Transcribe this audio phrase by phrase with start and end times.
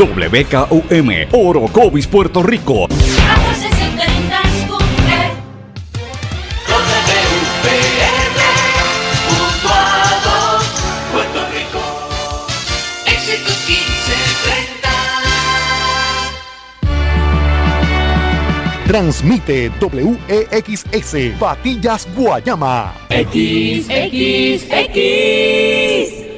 [0.00, 2.86] WKUM, Orocovis, Puerto Rico.
[18.86, 20.84] Transmite WEXS
[21.38, 22.94] Patillas Guayama.
[23.10, 24.64] XXX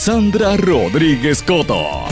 [0.00, 2.06] Sandra Rodríguez Coto.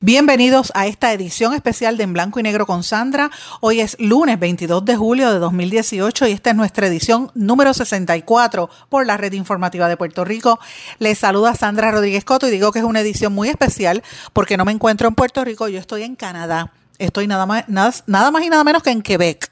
[0.00, 3.32] Bienvenidos a esta edición especial de En Blanco y Negro con Sandra.
[3.60, 8.70] Hoy es lunes 22 de julio de 2018 y esta es nuestra edición número 64
[8.88, 10.60] por la Red Informativa de Puerto Rico.
[11.00, 14.64] Les saluda Sandra Rodríguez Coto y digo que es una edición muy especial porque no
[14.64, 16.70] me encuentro en Puerto Rico, yo estoy en Canadá.
[17.00, 19.50] Estoy nada más, nada, nada más y nada menos que en Quebec.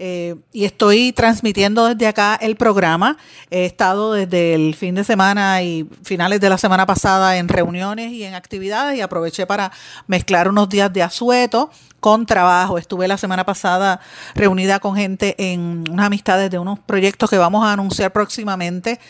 [0.00, 3.16] Eh, y estoy transmitiendo desde acá el programa.
[3.50, 8.12] He estado desde el fin de semana y finales de la semana pasada en reuniones
[8.12, 9.72] y en actividades y aproveché para
[10.06, 12.78] mezclar unos días de asueto con trabajo.
[12.78, 14.00] Estuve la semana pasada
[14.34, 19.00] reunida con gente en unas amistades de unos proyectos que vamos a anunciar próximamente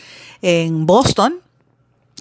[0.41, 1.43] en Boston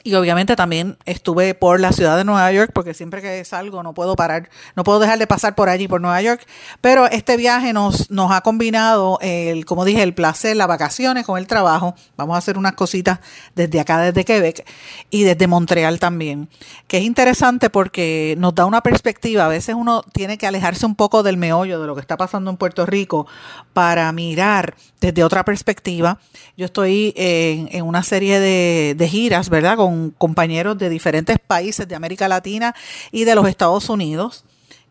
[0.04, 3.94] y obviamente también estuve por la ciudad de Nueva York, porque siempre que salgo no
[3.94, 6.46] puedo parar, no puedo dejar de pasar por allí, por Nueva York.
[6.82, 11.38] Pero este viaje nos, nos ha combinado, el, como dije, el placer, las vacaciones con
[11.38, 11.96] el trabajo.
[12.16, 13.20] Vamos a hacer unas cositas
[13.56, 14.66] desde acá, desde Quebec
[15.10, 16.50] y desde Montreal también.
[16.88, 19.46] Que es interesante porque nos da una perspectiva.
[19.46, 22.50] A veces uno tiene que alejarse un poco del meollo de lo que está pasando
[22.52, 23.28] en Puerto Rico
[23.74, 26.20] para mirar desde otra perspectiva.
[26.56, 29.78] Yo estoy en, en una serie de, de giras, ¿verdad?
[29.78, 32.76] Con compañeros de diferentes países de América Latina
[33.12, 34.46] y de los Estados Unidos.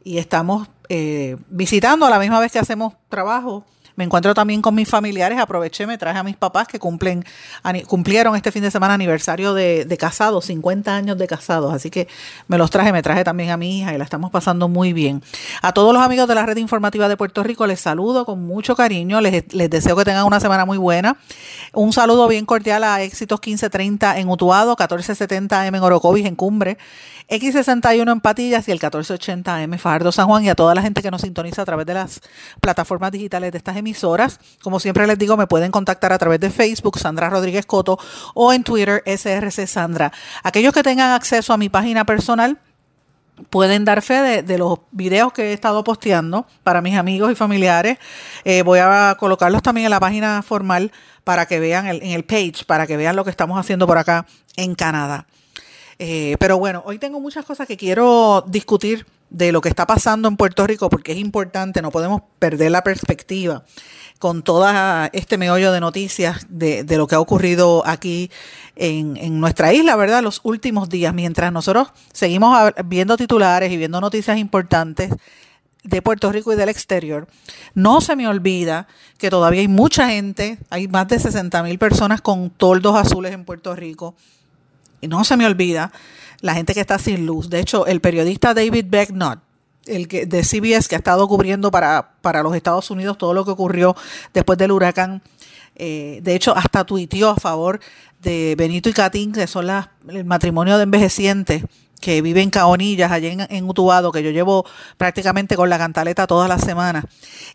[0.04, 3.64] Y estamos eh, visitando a la misma vez que hacemos trabajo
[3.96, 7.24] me encuentro también con mis familiares, aproveché, me traje a mis papás que cumplen,
[7.86, 12.06] cumplieron este fin de semana aniversario de, de casados, 50 años de casados, así que
[12.46, 15.22] me los traje, me traje también a mi hija y la estamos pasando muy bien.
[15.62, 18.76] A todos los amigos de la red informativa de Puerto Rico les saludo con mucho
[18.76, 21.16] cariño, les, les deseo que tengan una semana muy buena.
[21.72, 26.78] Un saludo bien cordial a Éxitos 1530 en Utuado, 1470 M en Orocovis en Cumbre
[27.28, 31.10] X61 en Patillas y el 1480M Fajardo San Juan y a toda la gente que
[31.10, 32.20] nos sintoniza a través de las
[32.60, 34.38] plataformas digitales de estas emisoras.
[34.62, 37.98] Como siempre les digo, me pueden contactar a través de Facebook, Sandra Rodríguez Coto,
[38.34, 40.12] o en Twitter, SRC Sandra.
[40.44, 42.58] Aquellos que tengan acceso a mi página personal,
[43.50, 47.98] pueden dar fe de, los videos que he estado posteando para mis amigos y familiares.
[48.44, 50.92] Eh, voy a colocarlos también en la página formal
[51.24, 54.26] para que vean en el page, para que vean lo que estamos haciendo por acá
[54.56, 55.26] en Canadá.
[55.98, 60.28] Eh, pero bueno, hoy tengo muchas cosas que quiero discutir de lo que está pasando
[60.28, 63.64] en Puerto Rico porque es importante, no podemos perder la perspectiva
[64.18, 64.66] con todo
[65.12, 68.30] este meollo de noticias de, lo que ha ocurrido aquí
[68.76, 70.22] en, nuestra isla, ¿verdad?
[70.22, 75.10] Los últimos días, mientras nosotros seguimos viendo titulares y viendo noticias importantes
[75.82, 77.28] de Puerto Rico y del exterior,
[77.74, 82.20] no se me olvida que todavía hay mucha gente, hay más de 60 mil personas
[82.20, 84.14] con toldos azules en Puerto Rico,
[85.08, 85.92] no se me olvida
[86.40, 87.50] la gente que está sin luz.
[87.50, 89.40] De hecho, el periodista David Becknott,
[89.86, 93.44] el que, de CBS, que ha estado cubriendo para, para los Estados Unidos todo lo
[93.44, 93.94] que ocurrió
[94.32, 95.22] después del huracán,
[95.76, 97.80] eh, de hecho, hasta tuiteó a favor
[98.20, 101.64] de Benito y Catín, que son las, el matrimonio de envejecientes
[102.00, 104.64] que viven en Caonillas, allá en, en, Utuado, que yo llevo
[104.96, 107.04] prácticamente con la cantaleta todas las semanas.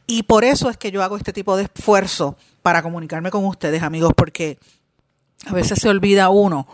[0.07, 3.81] Y por eso es que yo hago este tipo de esfuerzo para comunicarme con ustedes,
[3.81, 4.59] amigos, porque
[5.47, 6.67] a veces se olvida uno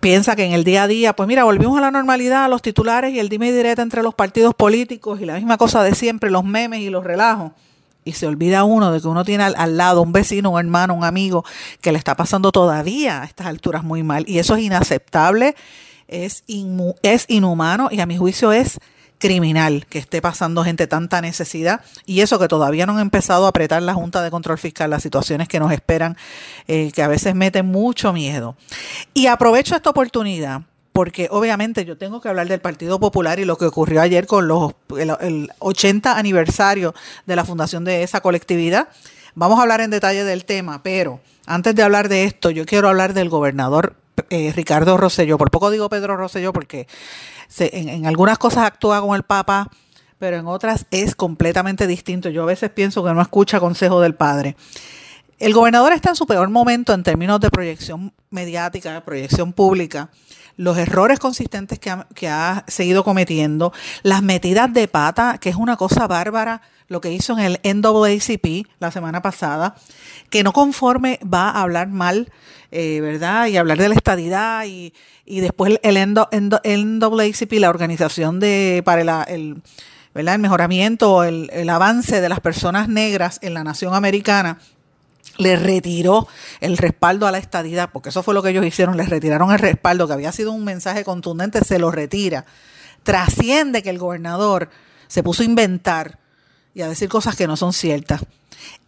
[0.00, 3.12] piensa que en el día a día, pues mira, volvimos a la normalidad, los titulares
[3.14, 6.44] y el dime y entre los partidos políticos y la misma cosa de siempre, los
[6.44, 7.52] memes y los relajos.
[8.04, 11.04] Y se olvida uno de que uno tiene al, lado un vecino, un hermano, un
[11.04, 11.44] amigo
[11.80, 14.24] que le está pasando todavía a estas alturas muy mal.
[14.28, 15.56] Y eso es inaceptable,
[16.06, 16.44] es,
[17.02, 18.78] es inhumano y a mi juicio es
[19.26, 23.48] criminal que esté pasando gente tanta necesidad y eso que todavía no han empezado a
[23.48, 26.16] apretar la Junta de Control Fiscal, las situaciones que nos esperan,
[26.68, 28.56] eh, que a veces meten mucho miedo.
[29.14, 30.62] Y aprovecho esta oportunidad
[30.92, 34.46] porque obviamente yo tengo que hablar del Partido Popular y lo que ocurrió ayer con
[34.46, 36.94] los, el, 80 aniversario
[37.26, 38.88] de la fundación de esa colectividad.
[39.34, 42.88] Vamos a hablar en detalle del tema, pero antes de hablar de esto, yo quiero
[42.88, 43.96] hablar del gobernador
[44.30, 45.38] eh, Ricardo Rosselló.
[45.38, 46.86] Por poco digo Pedro Rosselló porque
[47.58, 49.70] en, en, algunas cosas actúa con el Papa,
[50.18, 52.28] pero en otras es completamente distinto.
[52.28, 54.56] Yo a veces pienso que no escucha consejo del padre.
[55.38, 60.10] El gobernador está en su peor momento en términos de proyección mediática, proyección pública
[60.56, 63.72] los errores consistentes que ha, seguido cometiendo,
[64.02, 68.66] las metidas de pata, que es una cosa bárbara, lo que hizo en el NAACP
[68.78, 69.74] la semana pasada,
[70.30, 72.30] que no conforme va a hablar mal,
[72.70, 73.46] eh, ¿verdad?
[73.46, 74.92] Y hablar de la estadidad y,
[75.26, 79.62] después el, NAACP, la organización de, para el,
[80.14, 80.34] ¿verdad?
[80.34, 84.58] el mejoramiento, el, el avance de las personas negras en la nación americana,
[85.38, 86.28] le retiró
[86.60, 89.58] el respaldo a la estadidad, porque eso fue lo que ellos hicieron, les retiraron el
[89.58, 92.46] respaldo, que había sido un mensaje contundente, se lo retira.
[93.02, 94.70] Trasciende que el gobernador
[95.08, 96.18] se puso a inventar
[96.74, 98.24] y a decir cosas que no son ciertas.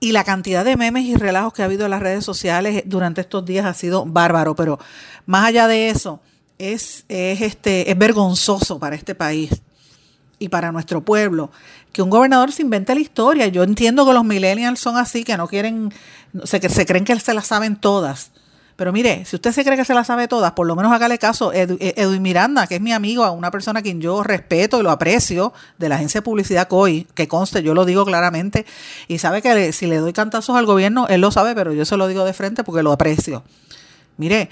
[0.00, 3.20] Y la cantidad de memes y relajos que ha habido en las redes sociales durante
[3.20, 4.78] estos días ha sido bárbaro, pero
[5.26, 6.20] más allá de eso,
[6.58, 9.50] es, es, este, es vergonzoso para este país
[10.38, 11.50] y para nuestro pueblo
[11.92, 13.48] que un gobernador se invente la historia.
[13.48, 15.92] Yo entiendo que los millennials son así, que no quieren,
[16.44, 18.30] se, se creen que se la saben todas.
[18.78, 21.18] Pero mire, si usted se cree que se la sabe todas, por lo menos hágale
[21.18, 21.52] caso.
[21.52, 24.84] Eh, Edwin Miranda, que es mi amigo, a una persona a quien yo respeto y
[24.84, 28.66] lo aprecio, de la agencia de publicidad COI, que conste, yo lo digo claramente,
[29.08, 31.96] y sabe que si le doy cantazos al gobierno, él lo sabe, pero yo se
[31.96, 33.42] lo digo de frente porque lo aprecio.
[34.16, 34.48] Mire,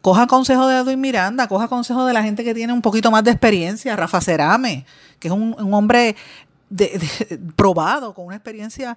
[0.00, 3.24] coja consejo de Edwin Miranda, coja consejo de la gente que tiene un poquito más
[3.24, 4.84] de experiencia, Rafa Cerame,
[5.18, 6.16] que es un, hombre
[7.56, 8.96] probado, con una experiencia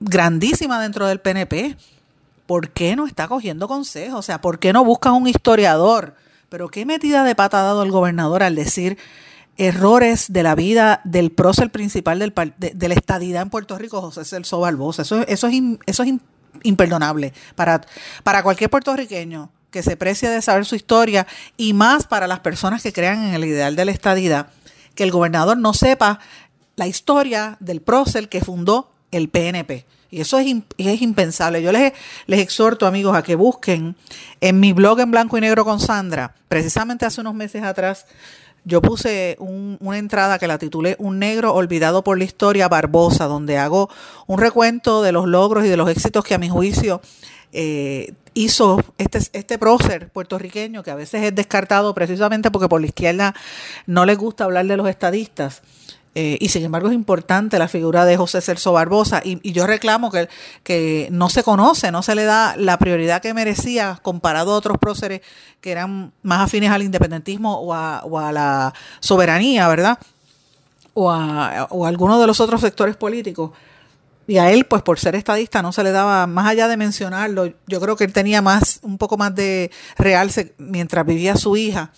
[0.00, 1.76] grandísima dentro del PNP.
[2.46, 4.18] ¿Por qué no está cogiendo consejo?
[4.18, 6.16] O sea, ¿por qué no busca un historiador?
[6.48, 8.98] Pero qué metida de pata ha dado el gobernador al decir
[9.56, 14.24] errores de la vida del prócer principal del, de, la estadidad en Puerto Rico, José
[14.24, 15.02] Celso Barbosa.
[15.02, 15.54] Eso, eso, es,
[15.86, 16.14] eso es
[16.64, 17.80] imperdonable para,
[18.22, 21.26] para cualquier puertorriqueño que se precie de saber su historia
[21.56, 24.48] y más para las personas que crean en el ideal de la estadidad,
[24.94, 26.20] que el gobernador no sepa
[26.76, 29.86] la historia del prócer que fundó el PNP.
[30.10, 31.62] Y eso es, es impensable.
[31.62, 31.94] Yo les,
[32.26, 33.96] les exhorto, amigos, a que busquen
[34.42, 38.04] en mi blog en blanco y negro con Sandra, precisamente hace unos meses atrás,
[38.64, 43.58] yo puse una entrada que la titulé Un negro olvidado por la historia Barbosa, donde
[43.58, 43.90] hago
[44.28, 47.00] un recuento de los logros y de los éxitos que a mi juicio
[47.52, 52.86] eh, hizo este, este prócer puertorriqueño, que a veces es descartado precisamente porque por la
[52.86, 53.34] izquierda
[53.86, 55.62] no les gusta hablar de los estadistas.
[56.14, 60.10] Eh, y sin embargo es importante la figura de José Celso Barbosa y, yo reclamo
[60.10, 60.28] que,
[60.62, 64.76] que, no se conoce, no se le da la prioridad que merecía comparado a otros
[64.76, 65.22] próceres
[65.62, 69.98] que eran más afines al independentismo o a, o a la soberanía, ¿verdad?
[70.92, 73.52] O a, o a alguno de los otros sectores políticos.
[74.26, 77.52] Y a él, pues por ser estadista, no se le daba, más allá de mencionarlo,
[77.66, 81.92] yo creo que él tenía más, un poco más de realce mientras vivía su hija.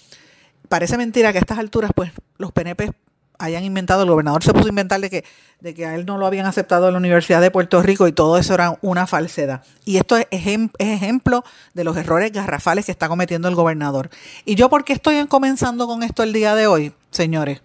[0.68, 2.92] Parece mentira que a estas alturas, pues, los PNP
[3.38, 5.24] hayan inventado, el gobernador se puso a inventar de que,
[5.60, 8.12] de que a él no lo habían aceptado en la Universidad de Puerto Rico y
[8.12, 9.62] todo eso era una falsedad.
[9.84, 11.44] Y esto es, es ejemplo
[11.74, 14.08] de los errores garrafales que está cometiendo el gobernador.
[14.44, 17.60] ¿Y yo por qué estoy comenzando con esto el día de hoy, señores?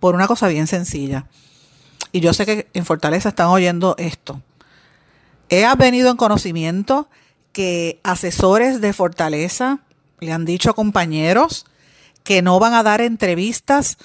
[0.00, 1.26] Por una cosa bien sencilla
[2.14, 4.40] y yo sé que en Fortaleza están oyendo esto.
[5.48, 7.08] He venido en conocimiento
[7.50, 9.80] que asesores de Fortaleza
[10.20, 11.66] le han dicho a compañeros
[12.22, 13.98] que no van a dar entrevistas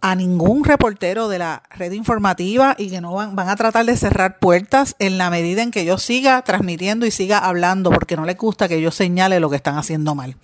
[0.00, 3.98] a ningún reportero de la red informativa y que no van, van a tratar de
[3.98, 8.24] cerrar puertas en la medida en que yo siga transmitiendo y siga hablando porque no
[8.24, 10.36] les gusta que yo señale lo que están haciendo mal.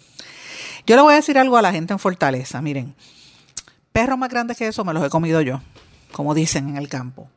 [0.86, 2.94] Yo le voy a decir algo a la gente en Fortaleza, miren,
[3.92, 5.62] perros más grandes que eso me los he comido yo
[6.12, 7.28] como dicen en el campo.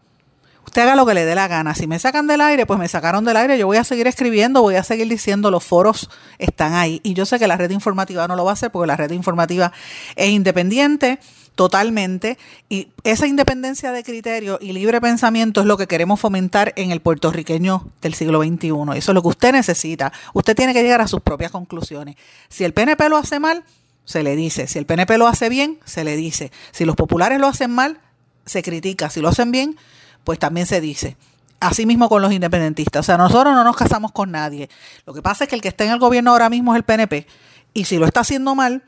[0.66, 1.76] Usted haga lo que le dé la gana.
[1.76, 3.58] Si me sacan del aire, pues me sacaron del aire.
[3.58, 7.02] Yo voy a seguir escribiendo, voy a seguir diciendo, los foros están ahí.
[7.04, 9.12] Y yo sé que la red informativa no lo va a hacer porque la red
[9.12, 9.74] informativa
[10.16, 11.20] es independiente
[11.56, 12.38] totalmente
[12.70, 17.02] y esa independencia de criterio y libre pensamiento es lo que queremos fomentar en el
[17.02, 18.70] puertorriqueño del siglo XXI.
[18.96, 20.14] Eso es lo que usted necesita.
[20.34, 22.16] Usted tiene que llegar a sus propias conclusiones.
[22.48, 23.64] Si el PNP lo hace mal,
[24.06, 24.68] se le dice.
[24.68, 26.52] Si el PNP lo hace bien, se le dice.
[26.72, 28.00] Si los populares lo hacen mal,
[28.46, 29.10] se critica.
[29.10, 29.78] Si lo hacen bien,
[30.24, 31.18] pues también se dice.
[31.60, 33.02] Así mismo con los independentistas.
[33.02, 34.70] O sea, nosotros no nos casamos con nadie.
[35.06, 36.84] Lo que pasa es que el que está en el gobierno ahora mismo es el
[36.84, 37.28] PNP.
[37.74, 38.84] Y si lo está haciendo mal,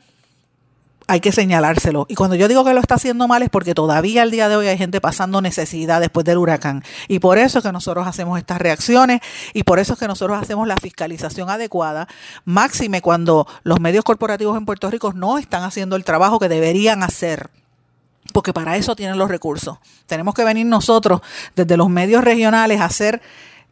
[1.06, 2.06] hay que señalárselo.
[2.08, 4.56] Y cuando yo digo que lo está haciendo mal es porque todavía al día de
[4.56, 6.82] hoy hay gente pasando necesidad después del huracán.
[7.08, 9.20] Y por eso es que nosotros hacemos estas reacciones
[9.52, 12.08] y por eso es que nosotros hacemos la fiscalización adecuada,
[12.44, 17.02] máxime cuando los medios corporativos en Puerto Rico no están haciendo el trabajo que deberían
[17.02, 17.50] hacer
[18.34, 19.78] porque para eso tienen los recursos.
[20.06, 21.20] Tenemos que venir nosotros
[21.54, 23.22] desde los medios regionales a hacer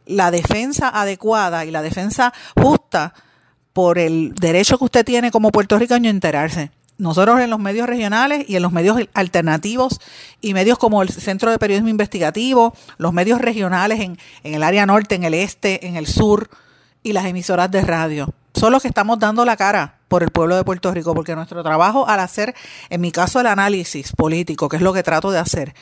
[0.05, 3.13] la defensa adecuada y la defensa justa
[3.73, 6.71] por el derecho que usted tiene como puertorriqueño a enterarse.
[6.97, 9.99] Nosotros en los medios regionales y en los medios alternativos
[10.39, 15.15] y medios como el Centro de Periodismo Investigativo, los medios regionales en, el área norte,
[15.15, 16.49] en el este, en el sur
[17.03, 18.33] y las emisoras de radio.
[18.53, 21.63] Son los que estamos dando la cara por el pueblo de Puerto Rico, porque nuestro
[21.63, 22.53] trabajo al hacer,
[22.91, 25.73] en mi caso, el análisis político, que es lo que trato de hacer,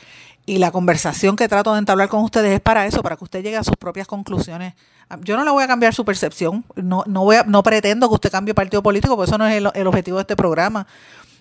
[0.46, 3.42] y la conversación que trato de entablar con ustedes es para eso, para que usted
[3.42, 4.72] llegue a sus propias conclusiones.
[5.20, 8.30] Yo no le voy a cambiar su percepción, no, no, voy no pretendo que usted
[8.30, 10.86] cambie partido político, porque eso no es el objetivo de este programa.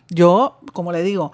[0.10, 1.32] Yo, como le digo,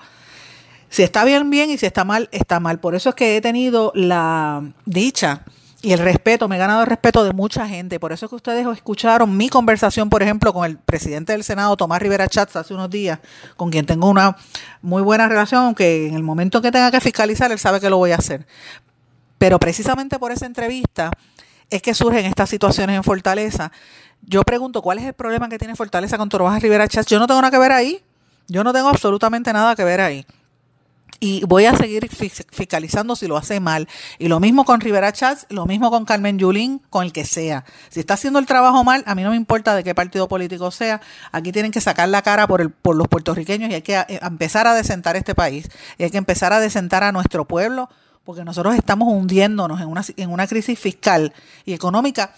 [0.90, 2.80] si está bien, bien, y si está mal, está mal.
[2.80, 5.44] Por eso es que he tenido la dicha
[5.88, 7.98] y el respeto, me he ganado el respeto de mucha gente.
[7.98, 11.78] Por eso es que ustedes escucharon mi conversación, por ejemplo, con el presidente del Senado,
[11.78, 13.20] Tomás Rivera Chats, hace unos días,
[13.56, 14.36] con quien tengo una
[14.82, 17.96] muy buena relación, aunque en el momento que tenga que fiscalizar, él sabe que lo
[17.96, 18.46] voy a hacer.
[19.38, 21.10] Pero precisamente por esa entrevista
[21.70, 23.72] es que surgen estas situaciones en Fortaleza.
[24.24, 27.08] Yo pregunto, ¿cuál es el problema que tiene Fortaleza con Tomás Rivera Chats?
[27.08, 28.04] Yo no tengo nada que ver ahí.
[28.50, 30.26] Yo no tengo absolutamente nada que ver ahí
[31.20, 33.88] y voy a seguir fiscalizando si lo hace mal.
[34.20, 37.66] Y lo mismo con Rivera Chats, lo mismo con Carmen Yulín, con el que sea.
[37.90, 40.72] Si está haciendo el trabajo mal, a mí no me importa de qué partido político
[40.72, 43.96] sea, aquí tienen que sacar la cara por, el, por los puertorriqueños y hay que
[43.96, 45.70] eh, empezar a desentar este país.
[45.98, 47.90] Y hay que empezar a desentar a nuestro pueblo,
[48.24, 51.34] porque nosotros estamos hundiéndonos en una, en una crisis fiscal
[51.66, 52.34] y económica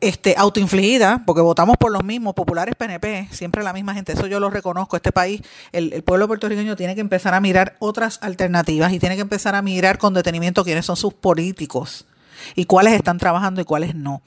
[0.00, 4.40] este, autoinfligida, porque votamos por los mismos, populares PNP, siempre la misma gente, eso yo
[4.40, 8.98] lo reconozco, este país, el, pueblo puertorriqueño tiene que empezar a mirar otras alternativas y
[8.98, 12.06] tiene que empezar a mirar con detenimiento quiénes son sus políticos
[12.54, 14.22] y cuáles están trabajando y cuáles no.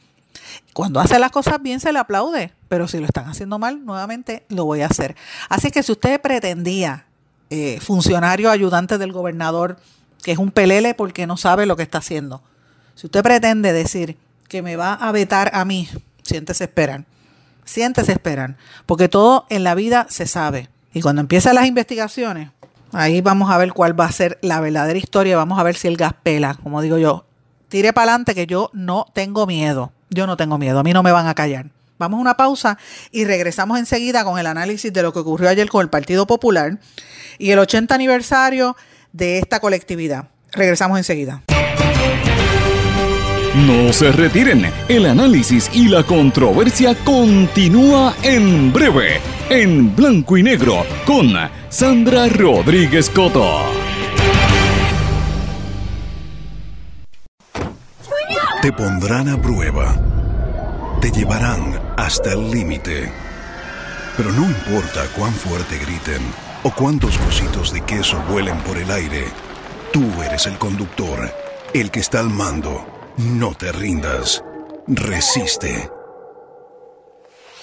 [0.74, 4.46] Cuando hace las cosas bien se le aplaude, pero si lo están haciendo mal, nuevamente
[4.50, 5.16] lo voy a hacer.
[5.50, 7.06] Así que si usted pretendía,
[7.50, 9.78] eh, funcionario ayudante del gobernador,
[10.24, 12.42] que es un pelele porque no sabe lo que está haciendo,
[12.96, 15.90] si usted pretende decir que me va a vetar a mí,
[16.24, 17.06] siéntese esperan.
[17.66, 18.58] Siéntese esperan.
[18.86, 20.70] Porque todo en la vida se sabe.
[20.94, 22.50] Y cuando empiezan las investigaciones,
[22.94, 25.36] ahí vamos a ver cuál va a ser la verdadera historia.
[25.36, 27.26] Vamos a ver si el gas pela, como digo yo.
[27.68, 29.92] Tire para adelante que yo no tengo miedo.
[30.10, 30.80] Yo no tengo miedo.
[30.80, 31.70] A mí no me van a callar.
[32.00, 32.78] Vamos a una pausa
[33.12, 36.80] y regresamos enseguida con el análisis de lo que ocurrió ayer con el Partido Popular
[37.40, 38.78] y el 80 aniversario
[39.12, 40.30] de esta colectividad.
[40.52, 41.44] Regresamos enseguida.
[43.66, 50.86] No se retiren, el análisis y la controversia continúa en breve, en blanco y negro,
[51.08, 51.34] con
[51.68, 53.64] Sandra Rodríguez Coto.
[58.62, 59.96] Te pondrán a prueba,
[61.02, 63.12] te llevarán hasta el límite,
[64.16, 66.22] pero no importa cuán fuerte griten
[66.62, 69.24] o cuántos cositos de queso vuelen por el aire,
[69.92, 71.34] tú eres el conductor,
[71.74, 74.44] el que está al mando no te rindas.
[74.88, 75.90] Resiste.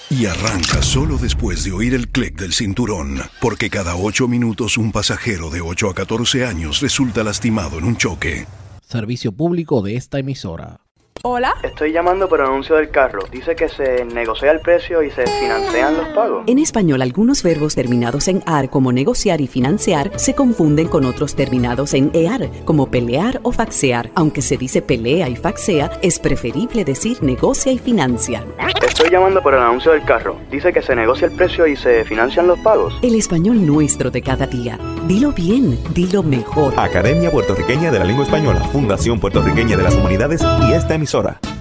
[0.09, 4.91] Y arranca solo después de oír el clic del cinturón, porque cada 8 minutos un
[4.91, 8.45] pasajero de 8 a 14 años resulta lastimado en un choque.
[8.81, 10.84] Servicio público de esta emisora.
[11.23, 11.55] Hola.
[11.63, 13.23] Estoy llamando por anuncio del carro.
[13.31, 16.43] Dice que se negocia el precio y se financian los pagos.
[16.45, 21.35] En español, algunos verbos terminados en AR, como negociar y financiar, se confunden con otros
[21.35, 24.11] terminados en EAR, como pelear o faxear.
[24.13, 28.43] Aunque se dice pelea y faxea, es preferible decir negocia y financia.
[28.87, 30.37] Estoy llamando por el anuncio del carro.
[30.49, 32.97] Dice que se negocia el precio y se financian los pagos.
[33.01, 34.79] El español nuestro de cada día.
[35.05, 36.73] Dilo bien, dilo mejor.
[36.77, 41.54] Academia Puertorriqueña de la Lengua Española, Fundación Puertorriqueña de las Humanidades y esta emisora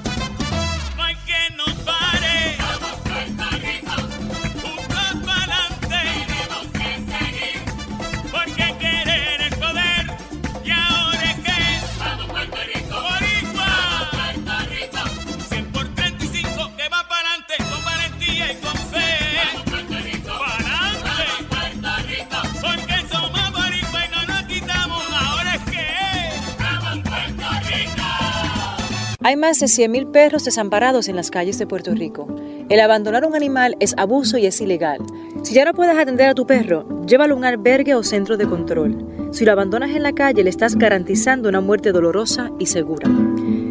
[29.27, 32.27] Hay más de 100.000 perros desamparados en las calles de Puerto Rico.
[32.69, 34.99] El abandonar un animal es abuso y es ilegal.
[35.43, 38.47] Si ya no puedes atender a tu perro, llévalo a un albergue o centro de
[38.47, 39.03] control.
[39.31, 43.09] Si lo abandonas en la calle, le estás garantizando una muerte dolorosa y segura.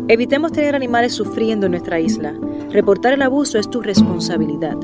[0.08, 2.34] Evitemos tener animales sufriendo en nuestra isla.
[2.72, 4.78] Reportar el abuso es tu responsabilidad.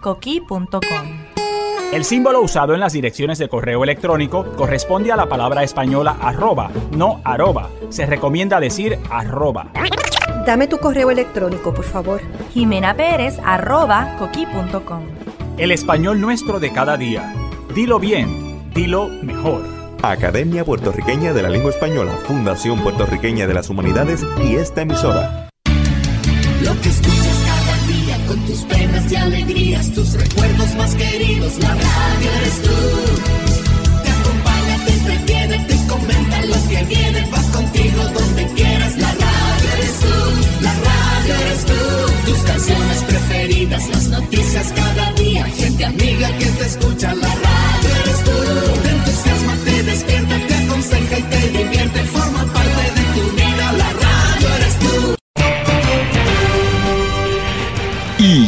[0.00, 0.80] coqui.com.
[1.92, 6.70] El símbolo usado en las direcciones de correo electrónico corresponde a la palabra española arroba,
[6.96, 7.68] no arroba.
[7.90, 9.72] Se recomienda decir arroba.
[10.46, 12.22] Dame tu correo electrónico, por favor.
[12.54, 15.02] Jimena Pérez, arroba coqui.com.
[15.58, 17.34] El español nuestro de cada día.
[17.74, 19.60] Dilo bien, dilo mejor.
[20.00, 25.43] Academia Puertorriqueña de la Lengua Española, Fundación Puertorriqueña de las Humanidades y esta emisora.
[26.84, 32.30] Que escuchas cada día con tus penas y alegrías, tus recuerdos más queridos, la radio
[32.40, 34.02] eres tú.
[34.02, 39.68] Te acompaña, te entretiene, te comenta lo que viene, va contigo donde quieras, la radio
[39.78, 42.30] eres tú, la radio eres tú.
[42.30, 48.24] Tus canciones preferidas, las noticias cada día, gente amiga que te escucha, la radio eres
[48.24, 48.83] tú.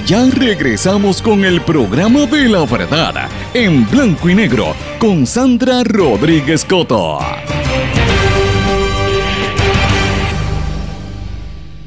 [0.07, 6.65] Ya regresamos con el programa de la verdad en blanco y negro con Sandra Rodríguez
[6.65, 7.19] Coto.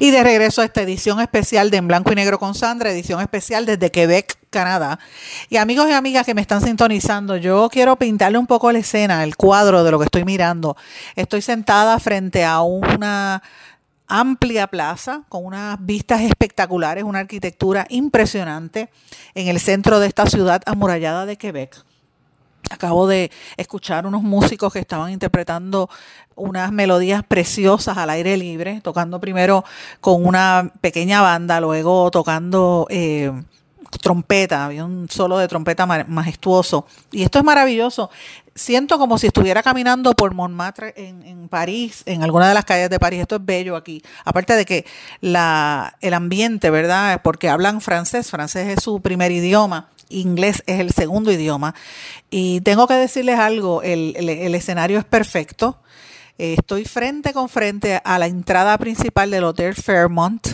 [0.02, 3.20] Y de regreso a esta edición especial de En Blanco y Negro con Sandra, edición
[3.20, 4.98] especial desde Quebec, Canadá.
[5.50, 9.24] Y amigos y amigas que me están sintonizando, yo quiero pintarle un poco la escena,
[9.26, 10.78] el cuadro de lo que estoy mirando.
[11.18, 13.44] Estoy sentada frente a una
[14.10, 18.90] amplia plaza con unas vistas espectaculares, una arquitectura impresionante
[19.36, 21.86] en el centro de esta ciudad amurallada de Quebec.
[22.72, 25.90] Acabo de escuchar unos músicos que estaban interpretando
[26.36, 29.64] unas melodías preciosas al aire libre, tocando primero
[30.02, 33.32] con una pequeña banda, luego tocando eh,
[34.02, 36.86] trompeta, había un solo de trompeta majestuoso.
[37.12, 38.10] Y esto es maravilloso.
[38.60, 42.90] Siento como si estuviera caminando por Montmartre en, en, París, en alguna de las calles
[42.90, 43.22] de París.
[43.22, 44.04] Esto es bello aquí.
[44.26, 44.86] Aparte de que
[45.22, 47.22] la, el ambiente, ¿verdad?
[47.24, 51.74] Porque hablan francés, francés es su primer idioma inglés es el segundo idioma.
[52.30, 55.80] Y tengo que decirles algo, el, el, escenario es perfecto.
[56.38, 60.48] Eh, estoy frente con frente a la entrada principal del Hotel Fairmont,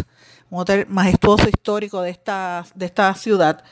[0.50, 3.64] un hotel majestuoso histórico de esta, de esta ciudad.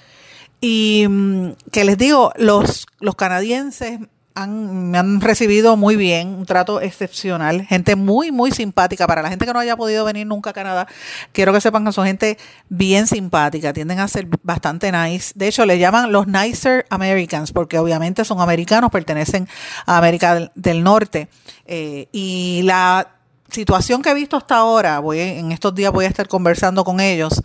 [0.62, 3.99] Y mm, que les digo, los, los canadienses
[4.36, 9.08] han, me han recibido muy bien, un trato excepcional, gente muy, muy simpática.
[9.08, 10.88] Para la gente que no haya podido venir nunca a Canadá,
[11.32, 12.38] quiero que sepan que son gente
[12.69, 15.34] bien simpática, tienden a ser bastante nice.
[15.36, 19.48] De hecho, le llaman los nicer Americans, porque obviamente son americanos, pertenecen
[19.86, 21.30] a América del, Norte.
[21.65, 23.08] Eh, y la
[23.50, 27.00] situación que he visto hasta ahora, voy, en estos días voy a estar conversando con
[27.00, 27.41] ellos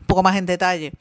[0.00, 0.92] un poco más en detalle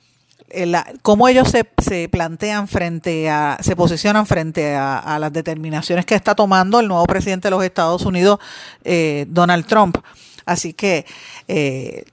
[1.02, 6.16] cómo ellos se, se, plantean frente a, se posicionan frente a, a, las determinaciones que
[6.16, 8.40] está tomando el nuevo presidente de los Estados Unidos,
[8.84, 9.98] eh, Donald Trump.
[10.46, 11.06] Así que
[11.48, 12.06] eh,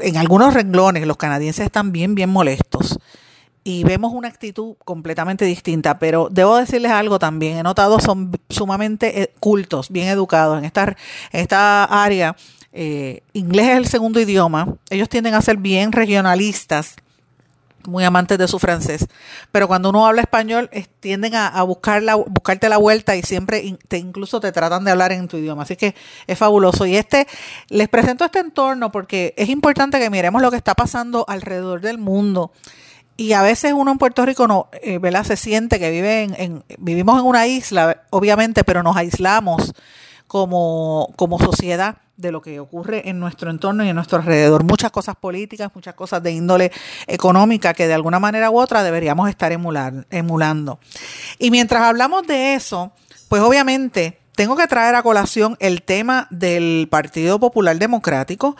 [0.00, 2.98] en algunos renglones los canadienses están bien, bien molestos.
[3.66, 9.22] Y vemos una actitud completamente distinta, pero debo decirles algo también, he notado son sumamente
[9.22, 10.84] eh, cultos, bien educados en esta,
[11.32, 12.36] en esta área.
[12.72, 16.96] Eh, inglés es el segundo idioma, ellos tienden a ser bien regionalistas,
[17.86, 19.06] muy amantes de su francés,
[19.52, 23.22] pero cuando uno habla español es, tienden a, a buscar la, buscarte la vuelta y
[23.22, 25.94] siempre te, incluso te tratan de hablar en tu idioma, así que
[26.26, 26.86] es fabuloso.
[26.86, 27.26] Y este,
[27.68, 31.98] les presento este entorno porque es importante que miremos lo que está pasando alrededor del
[31.98, 32.52] mundo.
[33.16, 35.24] Y a veces uno en Puerto Rico no, eh, ¿verdad?
[35.24, 39.72] se siente que vive en, en, vivimos en una isla, obviamente, pero nos aislamos
[40.26, 44.64] como, como sociedad de lo que ocurre en nuestro entorno y en nuestro alrededor.
[44.64, 46.70] Muchas cosas políticas, muchas cosas de índole
[47.06, 50.78] económica que de alguna manera u otra deberíamos estar emular, emulando.
[51.38, 52.92] Y mientras hablamos de eso,
[53.28, 58.56] pues obviamente tengo que traer a colación el tema del Partido Popular Democrático,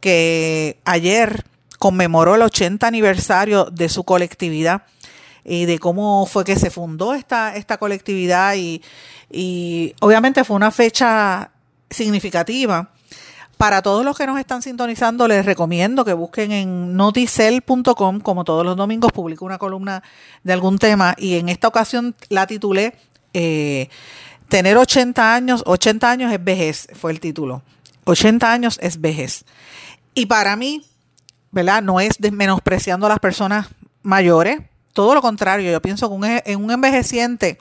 [0.00, 1.44] que ayer
[1.78, 4.82] conmemoró el 80 aniversario de su colectividad
[5.44, 8.82] y de cómo fue que se fundó esta, esta colectividad y,
[9.30, 11.50] y obviamente fue una fecha
[11.88, 12.90] significativa.
[13.58, 18.64] Para todos los que nos están sintonizando, les recomiendo que busquen en noticel.com, como todos
[18.64, 20.02] los domingos publico una columna
[20.44, 22.94] de algún tema y en esta ocasión la titulé
[23.34, 23.88] eh,
[24.48, 27.62] Tener 80 años, 80 años es vejez, fue el título.
[28.04, 29.44] 80 años es vejez.
[30.14, 30.86] Y para mí,
[31.50, 31.82] ¿verdad?
[31.82, 33.66] No es menospreciando a las personas
[34.02, 34.60] mayores,
[34.94, 37.58] todo lo contrario, yo pienso que en un envejeciente,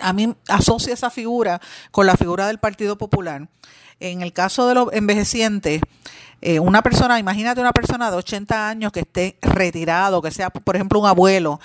[0.00, 3.48] a mí asocia esa figura con la figura del Partido Popular.
[4.00, 5.80] En el caso de los envejecientes,
[6.40, 10.76] eh, una persona, imagínate una persona de 80 años que esté retirado, que sea, por
[10.76, 11.60] ejemplo, un abuelo,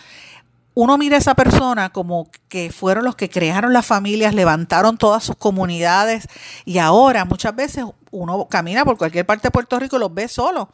[0.76, 5.24] uno mira a esa persona como que fueron los que crearon las familias, levantaron todas
[5.24, 6.28] sus comunidades
[6.66, 10.28] y ahora muchas veces uno camina por cualquier parte de Puerto Rico y los ve
[10.28, 10.70] solos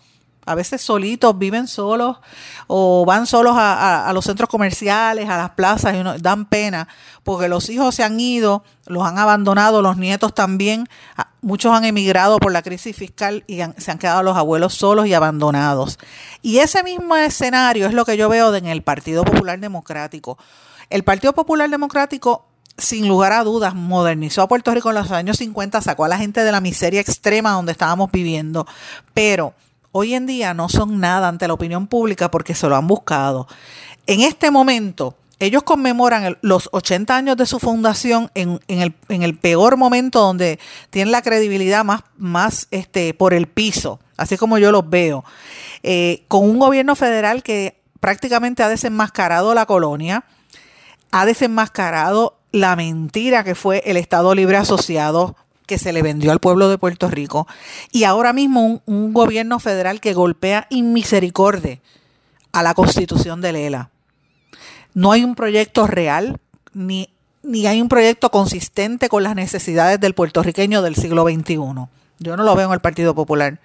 [0.46, 2.18] a veces solitos, viven solos
[2.68, 6.88] o van solos a, los centros comerciales, a las plazas y dan pena
[7.24, 10.88] porque los hijos se han ido, los han abandonado, los nietos también,
[11.42, 15.14] muchos han emigrado por la crisis fiscal y se han quedado los abuelos solos y
[15.14, 16.00] abandonados.
[16.42, 20.38] Y ese mismo escenario es lo que yo veo en el Partido Popular Democrático.
[20.90, 22.46] El Partido Popular Democrático
[22.80, 26.18] sin lugar a dudas, modernizó a Puerto Rico en los años 50, sacó a la
[26.18, 28.66] gente de la miseria extrema donde estábamos viviendo,
[29.14, 29.54] pero
[29.92, 33.48] hoy en día no son nada ante la opinión pública porque se lo han buscado.
[34.08, 40.20] En este momento, ellos conmemoran los 80 años de su fundación en, el, peor momento
[40.20, 41.86] donde tienen la credibilidad
[42.18, 45.24] más, este, por el piso, así como yo los veo,
[45.84, 50.26] eh, con un gobierno federal que prácticamente ha desenmascarado la colonia,
[51.12, 55.36] ha desenmascarado la mentira que fue el Estado Libre Asociado
[55.70, 57.48] que se le vendió al pueblo de Puerto Rico
[57.92, 61.78] y ahora mismo un, gobierno federal que golpea inmisericordia
[62.52, 63.92] a la constitución de Lela.
[64.96, 66.40] No hay un proyecto real
[66.74, 67.10] ni,
[67.44, 71.56] ni hay un proyecto consistente con las necesidades del puertorriqueño del siglo XXI.
[72.18, 73.60] Yo no lo veo en el Partido Popular.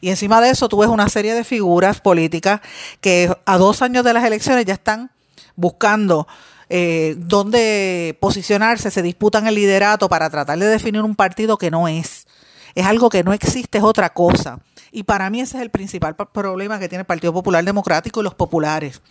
[0.00, 2.60] Y encima de eso tú ves una serie de figuras políticas
[3.00, 5.10] que a dos años de las elecciones ya están
[5.56, 6.28] buscando
[6.70, 11.88] eh, dónde posicionarse, se disputan el liderato para tratar de definir un partido que no
[11.88, 12.26] es.
[12.74, 14.60] Es algo que no existe, es otra cosa.
[14.92, 18.24] Y para mí ese es el principal problema que tiene el Partido Popular Democrático y
[18.24, 19.02] los populares.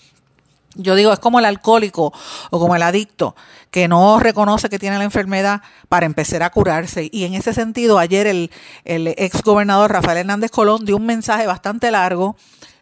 [0.76, 2.14] Yo digo, es como el alcohólico
[2.52, 3.36] o como el adicto,
[3.72, 7.10] que no reconoce que tiene la enfermedad para empezar a curarse.
[7.12, 8.52] Y en ese sentido, ayer el,
[8.86, 12.36] el ex gobernador Rafael Hernández Colón dio un mensaje bastante largo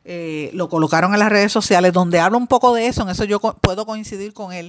[0.08, 3.24] eh, lo colocaron en las redes sociales, donde habla un poco de eso, en eso
[3.24, 4.68] yo puedo coincidir con él.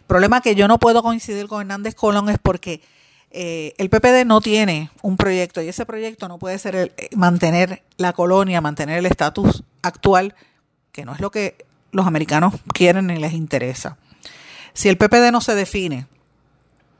[0.00, 2.82] El problema que yo no puedo coincidir con Hernández Colón es porque
[3.30, 7.82] eh, el PPD no tiene un proyecto y ese proyecto no puede ser eh, mantener
[7.96, 10.34] la colonia, mantener el estatus actual,
[10.92, 13.96] que no es lo que los americanos quieren ni les interesa.
[14.74, 16.06] Si el PPD no se define,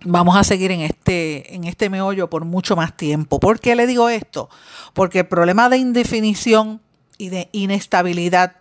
[0.04, 3.38] vamos a seguir en este, en este meollo por mucho más tiempo.
[3.40, 4.48] ¿Por qué le digo esto?
[4.94, 6.80] Porque el problema de indefinición
[7.18, 8.56] y de inestabilidad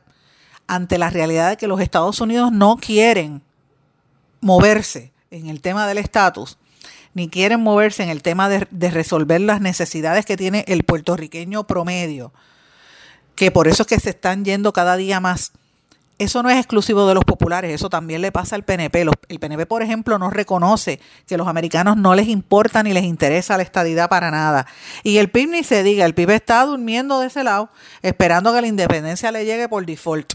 [0.68, 3.42] ante la realidad de que los Estados Unidos no quieren
[4.42, 6.58] moverse en el tema del estatus,
[7.14, 11.66] ni quieren moverse en el tema de, de, resolver las necesidades que tiene el puertorriqueño
[11.66, 12.34] promedio,
[13.36, 15.54] que por eso es que se están yendo cada día más
[16.24, 19.06] eso no es exclusivo de los populares, eso también le pasa al PNP.
[19.30, 23.58] el PNP, por ejemplo, no reconoce que los americanos no les importa ni les interesa
[23.58, 24.66] la estadidad para nada.
[25.04, 27.70] Y el PIB ni se diga, el PIB está durmiendo de ese lado,
[28.02, 30.34] esperando que la independencia le llegue por default.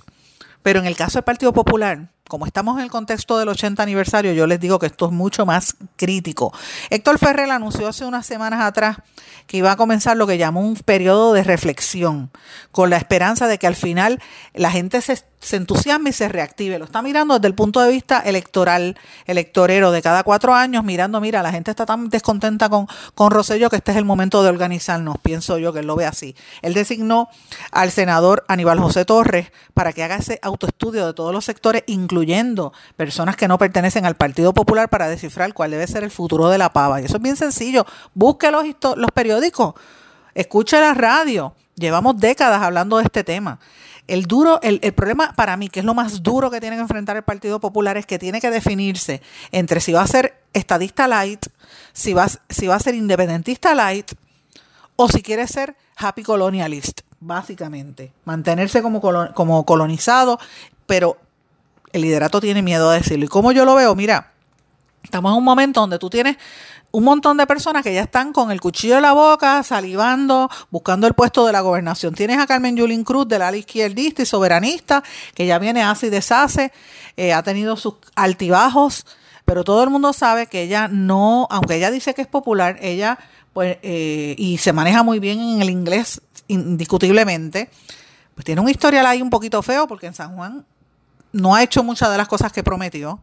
[0.63, 4.33] Pero en el caso del Partido Popular, como estamos en el contexto del 80 aniversario,
[4.33, 6.53] yo les digo que esto es mucho más crítico.
[6.91, 8.99] Héctor Ferrer anunció hace unas semanas atrás
[9.47, 12.31] que iba a comenzar lo que llamó un periodo de reflexión,
[12.71, 14.21] con la esperanza de que al final
[14.53, 16.79] la gente se se entusiasme y se reactive.
[16.79, 21.21] Lo está mirando desde el punto de vista electoral, electorero de cada cuatro años, mirando,
[21.21, 25.17] mira, la gente está tan descontenta con, con que este es el momento de organizarnos,
[25.19, 26.35] pienso yo que él lo ve así.
[26.63, 27.29] Él designó
[27.71, 32.73] al senador Aníbal José Torres para que haga ese autoestudio de todos los sectores, incluyendo
[32.97, 36.59] personas que no pertenecen al Partido Popular, para descifrar cuál debe ser el futuro de
[36.59, 37.01] la pava.
[37.01, 37.87] Y eso es bien sencillo.
[38.15, 38.65] Busque los,
[38.97, 39.75] los periódicos,
[40.35, 41.55] escuche la radio.
[41.75, 43.61] Llevamos décadas hablando de este tema.
[44.09, 47.17] El duro, el, problema para mí, que es lo más duro que tiene que enfrentar
[47.17, 49.21] el Partido Popular, es que tiene que definirse
[49.53, 51.47] entre si va a ser estadista light,
[51.93, 54.13] si va, si va a ser independentista light,
[54.97, 58.13] o si quiere ser happy colonialist, básicamente.
[58.25, 59.01] Mantenerse como,
[59.35, 60.41] como colonizado,
[60.87, 61.19] pero
[61.93, 63.27] el liderato tiene miedo a decirlo.
[63.27, 63.95] ¿Y cómo yo lo veo?
[63.95, 64.33] Mira,
[65.03, 66.37] estamos en un momento donde tú tienes
[66.91, 71.07] un montón de personas que ya están con el cuchillo en la boca, salivando, buscando
[71.07, 72.15] el puesto de la gobernación.
[72.15, 75.03] Tienes a Carmen Yulín Cruz del ala izquierdista y soberanista,
[75.35, 76.73] que ya viene así y deshace,
[77.17, 79.05] eh, ha tenido sus altibajos,
[79.45, 83.19] pero todo el mundo sabe que ella no, aunque ella dice que es popular, ella,
[83.53, 87.69] pues, eh, y se maneja muy bien en el inglés, indiscutiblemente,
[88.35, 90.65] pues tiene un historial ahí un poquito feo, porque en San Juan
[91.33, 93.21] no ha hecho muchas de las cosas que prometió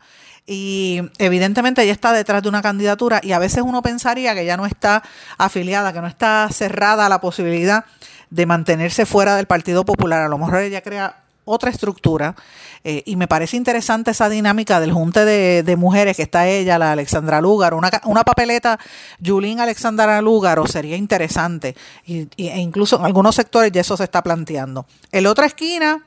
[0.47, 4.57] y evidentemente ella está detrás de una candidatura y a veces uno pensaría que ya
[4.57, 5.03] no está
[5.37, 7.85] afiliada, que no está cerrada a la posibilidad
[8.29, 10.21] de mantenerse fuera del Partido Popular.
[10.21, 12.35] A lo mejor ella crea otra estructura
[12.83, 16.91] eh, y me parece interesante esa dinámica del junte de, mujeres que está ella, la
[16.91, 18.79] Alexandra Lúgaro, una, una papeleta
[19.19, 24.23] Yulín Alexandra Lúgaro sería interesante y, e incluso en algunos sectores ya eso se está
[24.23, 24.85] planteando.
[25.11, 26.03] En la otra esquina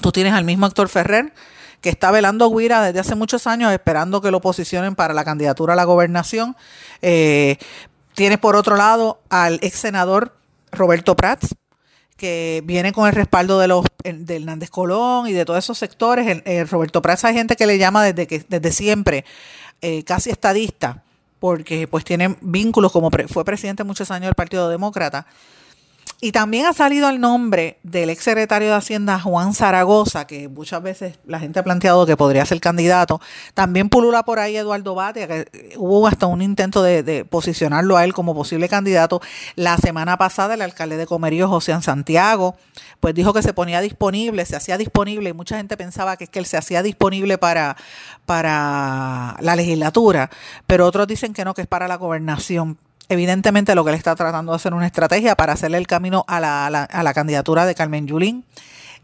[0.00, 1.32] Tú tienes al mismo Héctor Ferrer,
[1.80, 5.74] que está velando Guira desde hace muchos años, esperando que lo posicionen para la candidatura
[5.74, 6.56] a la gobernación.
[7.02, 7.56] Eh,
[8.14, 10.36] tienes por otro lado al ex senador
[10.72, 11.54] Roberto Prats,
[12.16, 16.42] que viene con el respaldo de los de Hernández Colón y de todos esos sectores.
[16.70, 19.24] Roberto Prats hay gente que le llama desde que desde siempre
[19.80, 21.04] eh, casi estadista,
[21.38, 25.26] porque pues tiene vínculos como fue presidente muchos años del Partido Demócrata
[26.20, 30.82] y también ha salido el nombre del ex secretario de Hacienda Juan Zaragoza, que muchas
[30.82, 33.20] veces la gente ha planteado que podría ser candidato.
[33.54, 38.14] También pulula por ahí Eduardo Batia, que hubo hasta un intento de, posicionarlo a él
[38.14, 39.20] como posible candidato.
[39.54, 42.56] La semana pasada el alcalde de Comerío, José Santiago,
[42.98, 46.30] pues dijo que se ponía disponible, se hacía disponible, y mucha gente pensaba que es
[46.30, 47.76] que él se hacía disponible para,
[48.26, 50.30] para la legislatura,
[50.66, 52.76] pero otros dicen que no, que es para la gobernación
[53.08, 56.40] evidentemente lo que él está tratando de hacer una estrategia para hacerle el camino a
[56.40, 58.44] la, a la, candidatura de Carmen Yulín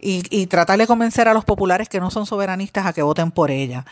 [0.01, 3.31] y, y, tratar de convencer a los populares que no son soberanistas a que voten
[3.31, 3.85] por ella.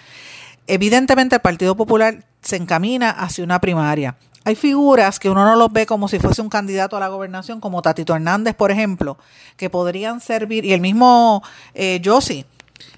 [0.66, 4.16] Evidentemente el Partido Popular se encamina hacia una primaria.
[4.44, 7.60] Hay figuras que uno no los ve como si fuese un candidato a la gobernación,
[7.60, 9.16] como Tatito Hernández, por ejemplo,
[9.56, 11.42] que podrían servir, y el mismo
[11.74, 12.02] eh,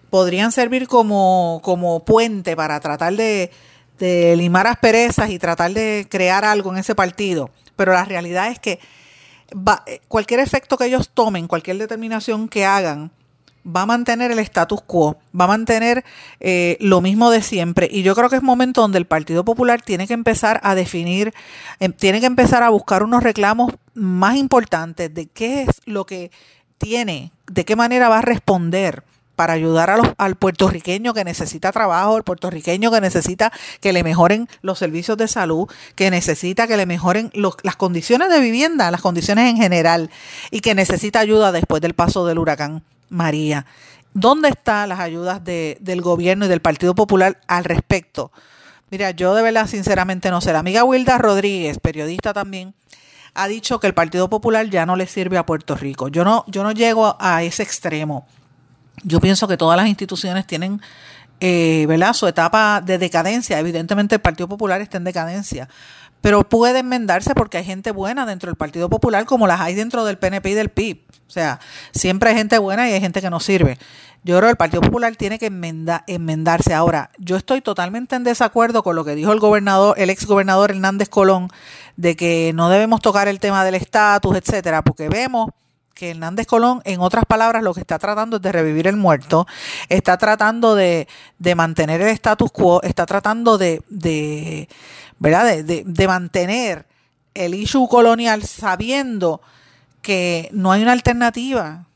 [0.08, 3.50] podrían servir como, como puente para tratar de,
[3.98, 7.50] de limar asperezas y tratar de crear algo en ese partido.
[7.76, 8.80] Pero la realidad es que
[10.08, 13.12] cualquier efecto que ellos tomen, cualquier determinación que hagan,
[13.64, 16.04] va a mantener el status quo, va a mantener
[16.40, 17.88] eh, lo mismo de siempre.
[17.90, 21.32] Y yo creo que es momento donde el Partido Popular tiene que empezar a definir,
[21.80, 26.30] em, tiene que empezar a buscar unos reclamos más importantes de qué es lo que
[26.78, 29.02] tiene, de qué manera va a responder
[29.36, 34.02] para ayudar a los, al puertorriqueño que necesita trabajo, el puertorriqueño que necesita que le
[34.02, 37.30] mejoren los servicios de salud, que necesita que le mejoren
[37.62, 40.10] las condiciones de vivienda, las condiciones en general,
[40.50, 43.66] y que necesita ayuda después del paso del huracán María.
[44.12, 48.30] ¿Dónde están las ayudas de, del gobierno y del Partido Popular al respecto?
[48.90, 50.52] Mira, yo de verdad sinceramente no sé.
[50.52, 52.74] La amiga Wilda Rodríguez, periodista también,
[53.34, 56.08] ha dicho que el Partido Popular ya no le sirve a Puerto Rico.
[56.08, 58.26] Yo no, yo no llego a ese extremo.
[59.02, 60.80] Yo pienso que todas las instituciones tienen
[61.40, 62.12] eh, ¿verdad?
[62.12, 63.58] su etapa de decadencia.
[63.58, 65.68] Evidentemente el Partido Popular está en decadencia,
[66.20, 70.04] pero puede enmendarse porque hay gente buena dentro del Partido Popular como las hay dentro
[70.04, 71.02] del PNP y del PIB.
[71.26, 71.60] O sea,
[71.92, 73.78] siempre hay gente buena y hay gente que no sirve.
[74.22, 75.46] Yo creo que el Partido Popular tiene que
[76.06, 76.72] enmendarse.
[76.72, 80.70] Ahora, yo estoy totalmente en desacuerdo con lo que dijo el gobernador, el ex gobernador
[80.70, 81.50] Hernández Colón,
[81.96, 85.50] de que no debemos tocar el tema del estatus, etcétera, porque vemos
[85.94, 89.46] que Hernández Colón, en otras palabras, lo que está tratando es de revivir el muerto,
[89.88, 91.06] está tratando de,
[91.56, 94.68] mantener el status quo, está tratando de, de
[95.18, 95.64] ¿verdad?
[95.64, 96.86] De, mantener
[97.34, 99.40] el issue colonial sabiendo
[100.02, 101.86] que no hay una alternativa.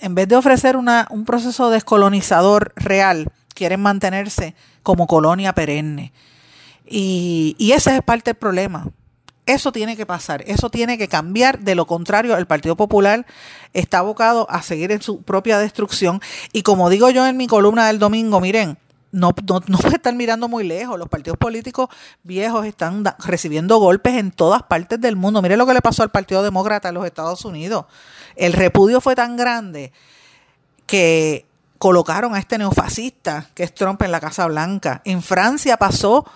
[0.00, 6.12] En vez de ofrecer una, un proceso descolonizador real, quieren mantenerse como colonia perenne.
[6.86, 8.86] Y, y ese es parte del problema.
[9.48, 11.60] Eso tiene que pasar, eso tiene que cambiar.
[11.60, 13.24] De lo contrario, el Partido Popular
[13.72, 16.20] está abocado a seguir en su propia destrucción.
[16.52, 18.76] Y como digo yo en mi columna del domingo, miren,
[19.10, 20.98] no, no, no están mirando muy lejos.
[20.98, 21.88] Los partidos políticos
[22.24, 25.40] viejos están recibiendo golpes en todas partes del mundo.
[25.40, 27.86] Miren lo que le pasó al Partido Demócrata en los Estados Unidos.
[28.36, 29.92] El repudio fue tan grande
[30.84, 31.46] que
[31.78, 35.00] colocaron a este neofascista que es Trump en la Casa Blanca.
[35.06, 36.26] En Francia pasó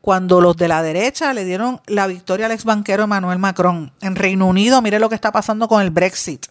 [0.00, 3.92] cuando los de la derecha le dieron la victoria al ex banquero Emmanuel Macron.
[4.00, 6.46] En Reino Unido, mire lo que está pasando con el Brexit.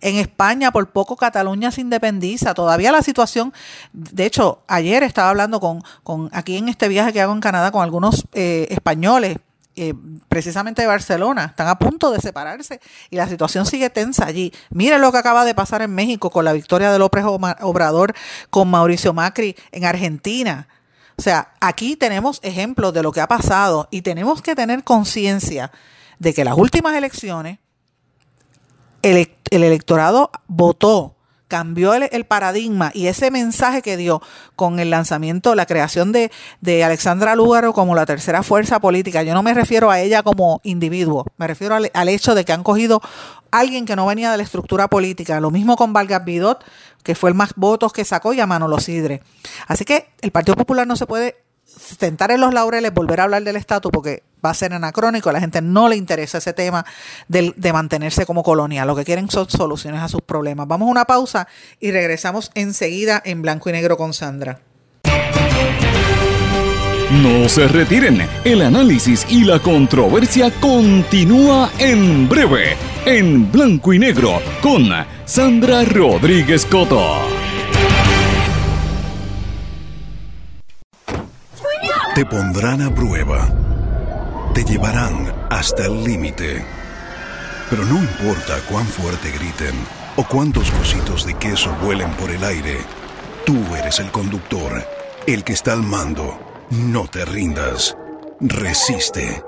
[0.00, 2.54] En España, por poco Cataluña se independiza.
[2.54, 3.52] Todavía la situación,
[3.92, 7.72] de hecho, ayer estaba hablando con, con aquí en este viaje que hago en Canadá
[7.72, 9.38] con algunos eh, españoles,
[9.80, 9.94] eh,
[10.28, 12.80] precisamente de Barcelona, están a punto de separarse
[13.10, 14.52] y la situación sigue tensa allí.
[14.70, 18.12] Mire lo que acaba de pasar en México con la victoria de López Obrador
[18.50, 20.66] con Mauricio Macri en Argentina.
[21.18, 25.72] O sea, aquí tenemos ejemplos de lo que ha pasado y tenemos que tener conciencia
[26.20, 27.58] de que las últimas elecciones
[29.02, 31.16] el, electorado votó
[31.48, 34.22] cambió el, paradigma y ese mensaje que dio
[34.54, 36.30] con el lanzamiento, la creación de,
[36.60, 39.22] de, Alexandra Lúgaro como la tercera fuerza política.
[39.22, 42.62] Yo no me refiero a ella como individuo, me refiero al, hecho de que han
[42.62, 43.00] cogido
[43.50, 45.40] alguien que no venía de la estructura política.
[45.40, 46.64] Lo mismo con Vargas Bidot,
[47.02, 49.22] que fue el más votos que sacó, y a Manolo Sidre.
[49.66, 51.47] Así que el Partido Popular no se puede
[51.78, 55.32] sentar en los laureles, volver a hablar del estatus, porque va a ser anacrónico, a
[55.32, 56.84] la gente no le interesa ese tema
[57.28, 60.68] de, de mantenerse como colonia, lo que quieren son soluciones a sus problemas.
[60.68, 61.48] Vamos a una pausa
[61.80, 64.60] y regresamos enseguida en blanco y negro con Sandra.
[67.10, 74.42] No se retiren, el análisis y la controversia continúa en breve, en blanco y negro,
[74.60, 74.90] con
[75.24, 77.16] Sandra Rodríguez Coto.
[82.18, 83.48] Te pondrán a prueba.
[84.52, 86.64] Te llevarán hasta el límite.
[87.70, 89.76] Pero no importa cuán fuerte griten
[90.16, 92.78] o cuántos cositos de queso vuelen por el aire,
[93.46, 94.84] tú eres el conductor,
[95.28, 96.36] el que está al mando.
[96.70, 97.96] No te rindas.
[98.40, 99.44] Resiste.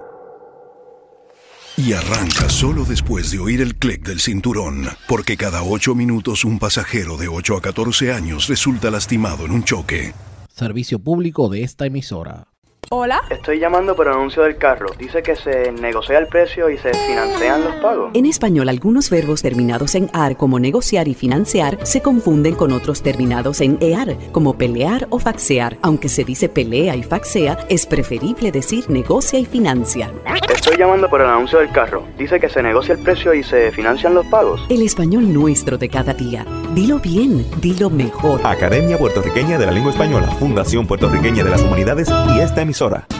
[1.76, 6.60] Y arranca solo después de oír el clic del cinturón, porque cada 8 minutos un
[6.60, 10.14] pasajero de 8 a 14 años resulta lastimado en un choque.
[10.54, 12.49] Servicio público de esta emisora.
[12.88, 13.20] Hola.
[13.30, 14.88] Estoy llamando por anuncio del carro.
[14.98, 18.10] Dice que se negocia el precio y se financian los pagos.
[18.14, 23.02] En español, algunos verbos terminados en AR como negociar y financiar se confunden con otros
[23.02, 25.76] terminados en EAR como pelear o faxear.
[25.82, 30.10] Aunque se dice pelea y faxea, es preferible decir negocia y financia.
[30.52, 32.04] Estoy llamando por el anuncio del carro.
[32.18, 34.60] Dice que se negocia el precio y se financian los pagos.
[34.68, 36.44] El español nuestro de cada día.
[36.74, 38.40] Dilo bien, dilo mejor.
[38.44, 43.19] Academia Puertorriqueña de la Lengua Española, Fundación Puertorriqueña de las Humanidades y esta emisora.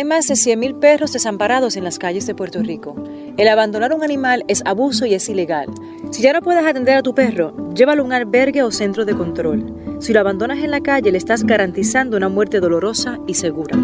[0.00, 2.96] Hay más de 100.000 perros desamparados en las calles de Puerto Rico.
[3.36, 5.66] El abandonar un animal es abuso y es ilegal.
[6.10, 9.14] Si ya no puedes atender a tu perro, llévalo a un albergue o centro de
[9.14, 9.98] control.
[9.98, 13.76] Si lo abandonas en la calle, le estás garantizando una muerte dolorosa y segura.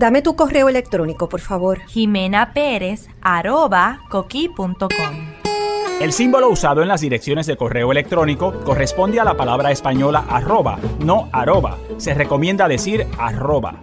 [0.00, 1.80] Dame tu correo electrónico, por favor.
[1.80, 4.88] Jimena Pérez, arroba coqui.com.
[6.00, 10.78] El símbolo usado en las direcciones de correo electrónico corresponde a la palabra española arroba,
[11.04, 11.76] no arroba.
[11.98, 13.78] Se recomienda decir arroba.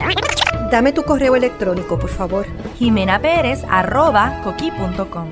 [0.71, 2.47] Dame tu correo electrónico, por favor.
[2.79, 5.27] Jimena Pérez, arroba coqui.com.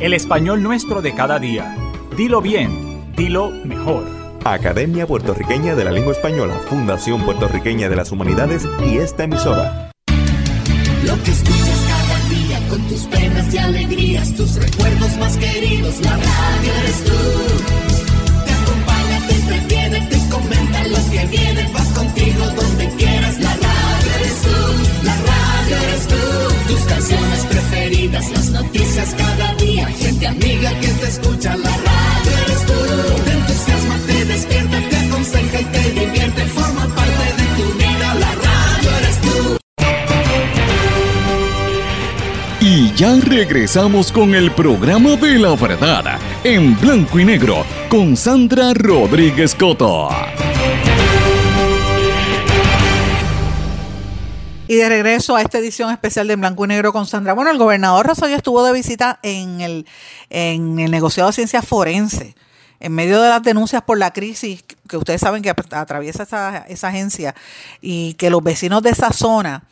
[0.00, 1.76] El español nuestro de cada día.
[2.16, 4.02] Dilo bien, dilo mejor.
[4.44, 9.93] Academia Puertorriqueña de la Lengua Española, Fundación Puertorriqueña de las Humanidades y esta emisora.
[11.06, 16.16] Lo que escuchas cada día con tus penas y alegrías, tus recuerdos más queridos, la
[16.16, 17.12] radio eres tú.
[18.46, 24.10] Te acompaña, te entretiene, te comenta lo que viene, va contigo donde quieras, la radio
[24.18, 26.72] eres tú, la radio eres tú.
[26.72, 32.66] Tus canciones preferidas, las noticias cada día, gente amiga que te escucha, la radio eres
[32.66, 33.22] tú.
[33.24, 34.63] Te entusiasma, te despierta,
[43.04, 49.54] ya regresamos con el programa de la verdad en blanco y negro con Sandra Rodríguez
[49.54, 50.08] Coto.
[54.66, 57.34] Y de regreso a esta edición especial de Blanco y Negro con Sandra.
[57.34, 59.86] Bueno, el gobernador Rosselló estuvo de visita en el,
[60.30, 62.34] en el negociado de ciencias forenses.
[62.80, 66.88] En medio de las denuncias por la crisis que ustedes saben que atraviesa esa, esa
[66.88, 67.34] agencia
[67.82, 69.64] y que los vecinos de esa zona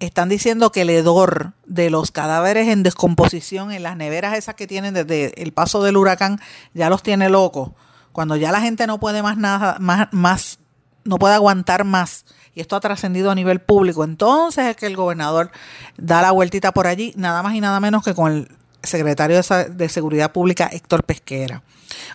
[0.00, 4.66] están diciendo que el hedor de los cadáveres en descomposición en las neveras esas que
[4.66, 6.40] tienen desde el paso del huracán
[6.74, 7.70] ya los tiene locos.
[8.12, 10.58] Cuando ya la gente no puede más nada, más, más,
[11.04, 12.24] no puede aguantar más.
[12.54, 14.04] Y esto ha trascendido a nivel público.
[14.04, 15.50] Entonces es que el gobernador
[15.98, 18.48] da la vueltita por allí, nada más y nada menos que con el
[18.82, 21.62] secretario de, Seguridad Pública, Héctor Pesquera.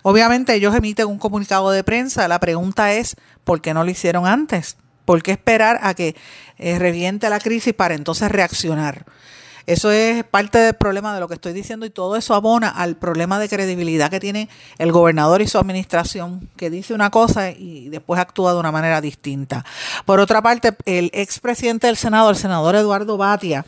[0.01, 2.27] Obviamente ellos emiten un comunicado de prensa.
[2.27, 4.77] La pregunta es, ¿por qué no lo hicieron antes?
[5.05, 6.15] ¿Por qué esperar a que
[6.57, 9.05] eh, reviente la crisis para entonces reaccionar?
[9.67, 12.95] Eso es parte del problema de lo que estoy diciendo y todo eso abona al
[12.95, 17.89] problema de credibilidad que tiene el gobernador y su administración, que dice una cosa y
[17.89, 19.63] después actúa de una manera distinta.
[20.05, 23.65] Por otra parte, el expresidente del Senado, el senador Eduardo Batia,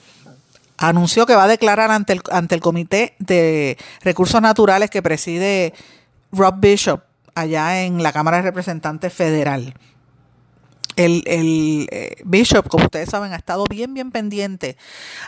[0.78, 5.74] anunció que va a declarar ante el, ante el Comité de Recursos Naturales que preside
[6.32, 7.02] Rob Bishop
[7.36, 9.74] allá en la Cámara de Representantes Federal
[10.96, 14.78] el, eh, Bishop, como ustedes saben, ha estado bien, bien pendiente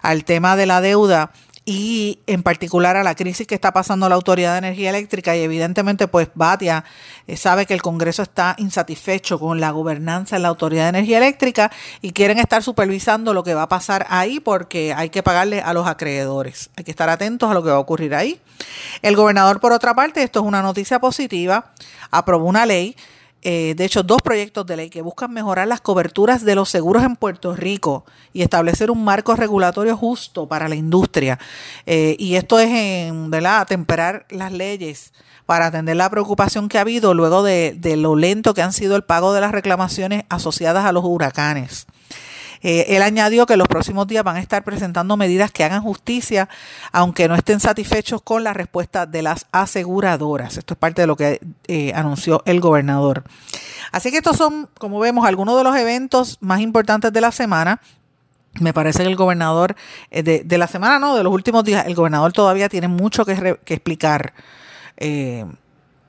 [0.02, 1.32] al tema de la deuda
[1.66, 5.42] y en particular a la crisis que está pasando la Autoridad de Energía Eléctrica y
[5.42, 6.86] evidentemente pues Batia
[7.26, 11.18] eh, sabe que el Congreso está insatisfecho con la gobernanza en la Autoridad de Energía
[11.18, 15.62] Eléctrica y quieren estar supervisando lo que va a pasar ahí porque hay que pagarle
[15.62, 16.70] a los acreedores.
[16.78, 18.40] Hay que estar atentos a lo que va a ocurrir ahí.
[19.02, 21.72] El gobernador, por otra parte, esto es una noticia positiva,
[22.12, 22.96] aprobó una ley
[23.48, 27.04] eh, de hecho, dos proyectos de ley que buscan mejorar las coberturas de los seguros
[27.04, 31.38] en Puerto Rico y establecer un marco regulatorio justo para la industria.
[31.86, 35.14] Eh, y esto es en, ¿verdad?, atemperar las leyes
[35.46, 38.96] para atender la preocupación que ha habido luego de, de lo lento que han sido
[38.96, 41.86] el pago de las reclamaciones asociadas a los huracanes.
[42.68, 46.50] Eh, él añadió que los próximos días van a estar presentando medidas que hagan justicia,
[46.92, 50.58] aunque no estén satisfechos con la respuesta de las aseguradoras.
[50.58, 53.24] Esto es parte de lo que eh, anunció el gobernador.
[53.92, 57.82] Así que estos son, como vemos, algunos de los eventos más importantes de la semana.
[58.60, 59.76] Me parece que el gobernador,
[60.10, 63.60] eh, de, la semana no, de los últimos días, el gobernador todavía tiene mucho que,
[63.68, 64.34] explicar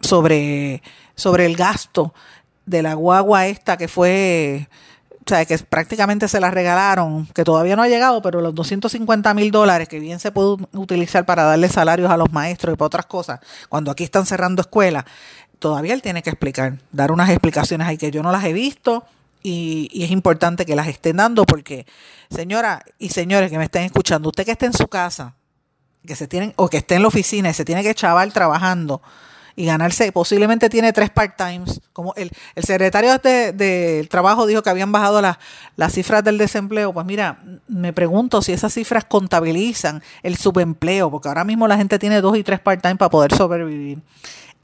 [0.01, 0.83] sobre,
[1.17, 2.15] sobre el gasto
[2.65, 4.69] de la guagua esta que fue
[5.27, 9.35] o sea, que prácticamente se la regalaron, que todavía no ha llegado, pero los 250
[9.35, 12.87] mil dólares que bien se pueden utilizar para darle salarios a los maestros y para
[12.87, 15.05] otras cosas, cuando aquí están cerrando escuelas,
[15.59, 19.05] todavía él tiene que explicar, dar unas explicaciones ahí que yo no las he visto
[19.43, 21.87] y, y es importante que las estén dando porque,
[22.31, 25.35] señora y señores que me estén escuchando, usted que esté en su casa,
[26.07, 29.03] que se tienen, o que esté en la oficina y se tiene que chaval trabajando,
[29.57, 31.81] y ganarse, posiblemente tiene tres part-times.
[31.95, 35.39] Como el, el secretario del de, trabajo dijo que habían bajado las,
[35.77, 36.93] las cifras del desempleo.
[36.93, 41.99] Pues mira, me pregunto si esas cifras contabilizan el subempleo, porque ahora mismo la gente
[41.99, 44.01] tiene dos y tres part-time para poder sobrevivir.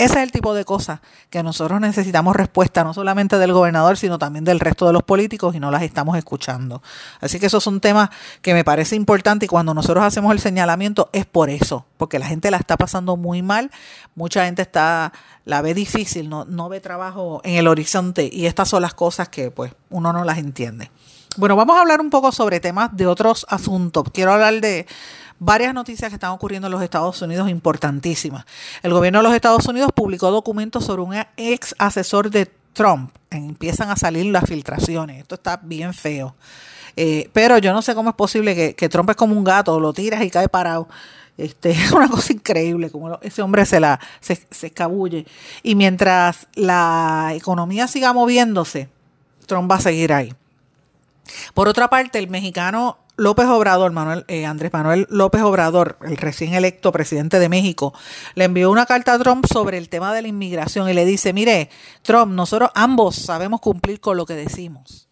[0.02, 0.98] Ese es el tipo de cosas
[1.30, 5.54] que nosotros necesitamos respuesta, no solamente del gobernador, sino también del resto de los políticos
[5.54, 6.82] y no las estamos escuchando.
[7.20, 11.08] Así que esos son temas que me parece importante y cuando nosotros hacemos el señalamiento
[11.12, 13.70] es por eso, porque la gente la está pasando muy mal,
[14.16, 15.12] mucha gente está,
[15.44, 19.28] la ve difícil, no, no ve trabajo en el horizonte y estas son las cosas
[19.28, 20.90] que pues uno no las entiende.
[21.36, 24.02] Bueno, vamos a hablar un poco sobre temas de otros asuntos.
[24.12, 24.86] Quiero hablar de
[25.44, 28.44] varias noticias que están ocurriendo en los Estados Unidos importantísimas.
[28.82, 33.10] El gobierno de los Estados Unidos publicó documentos sobre un ex asesor de Trump.
[33.28, 35.20] Empiezan a salir las filtraciones.
[35.20, 36.36] Esto está bien feo.
[36.96, 39.92] Eh, pero yo no sé cómo es posible que, Trump es como un gato, lo
[39.92, 40.88] tiras y cae parado.
[41.36, 45.26] Este, es una cosa increíble, como ese hombre se, la, se, se escabulle.
[45.64, 48.88] Y mientras la economía siga moviéndose,
[49.46, 50.32] Trump va a seguir ahí.
[51.54, 56.54] Por otra parte, el mexicano López Obrador, Manuel, eh, Andrés Manuel López Obrador, el recién
[56.54, 57.92] electo presidente de México,
[58.34, 61.32] le envió una carta a Trump sobre el tema de la inmigración y le dice,
[61.32, 61.68] mire,
[62.00, 65.08] Trump, nosotros ambos sabemos cumplir con lo que decimos.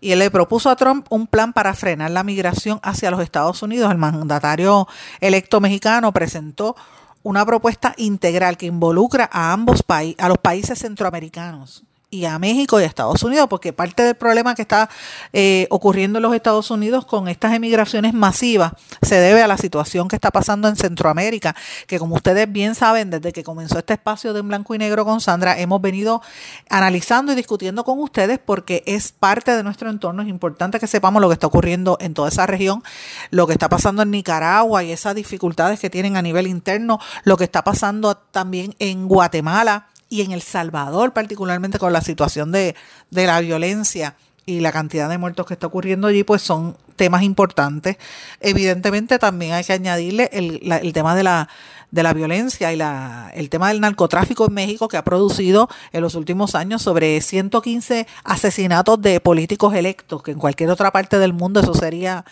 [0.00, 3.62] Y él le propuso a Trump un plan para frenar la migración hacia los Estados
[3.62, 3.90] Unidos.
[3.90, 4.86] El mandatario
[5.20, 6.76] electo mexicano presentó
[7.22, 12.80] una propuesta integral que involucra a ambos países, a los países centroamericanos y a México
[12.80, 14.88] y a Estados Unidos, porque parte del problema que está
[15.32, 20.06] eh, ocurriendo en los Estados Unidos con estas emigraciones masivas se debe a la situación
[20.06, 21.56] que está pasando en Centroamérica,
[21.88, 25.04] que como ustedes bien saben, desde que comenzó este espacio de en blanco y negro
[25.04, 26.22] con Sandra, hemos venido
[26.70, 31.20] analizando y discutiendo con ustedes porque es parte de nuestro entorno, es importante que sepamos
[31.20, 32.84] lo que está ocurriendo en toda esa región,
[33.30, 37.36] lo que está pasando en Nicaragua y esas dificultades que tienen a nivel interno, lo
[37.36, 42.74] que está pasando también en Guatemala y en El Salvador, particularmente con la situación de,
[43.10, 47.96] la violencia y la cantidad de muertos que está ocurriendo allí, pues son temas importantes.
[48.40, 51.48] Evidentemente también hay que añadirle el, tema de la,
[51.90, 56.02] de la violencia y la, el tema del narcotráfico en México que ha producido en
[56.02, 61.32] los últimos años sobre 115 asesinatos de políticos electos, que en cualquier otra parte del
[61.32, 62.24] mundo eso sería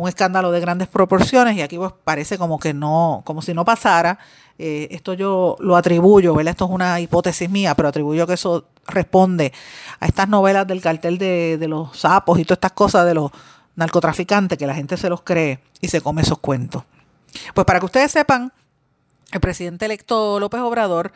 [0.00, 3.66] un escándalo de grandes proporciones y aquí pues parece como que no, como si no
[3.66, 4.18] pasara.
[4.58, 6.52] Eh, esto yo lo atribuyo, ¿verdad?
[6.52, 9.52] Esto es una hipótesis mía, pero atribuyo que eso responde
[10.00, 13.30] a estas novelas del cartel de, de los sapos y todas estas cosas de los
[13.76, 16.82] narcotraficantes que la gente se los cree y se come esos cuentos.
[17.54, 18.52] Pues para que ustedes sepan,
[19.32, 21.12] el presidente electo López Obrador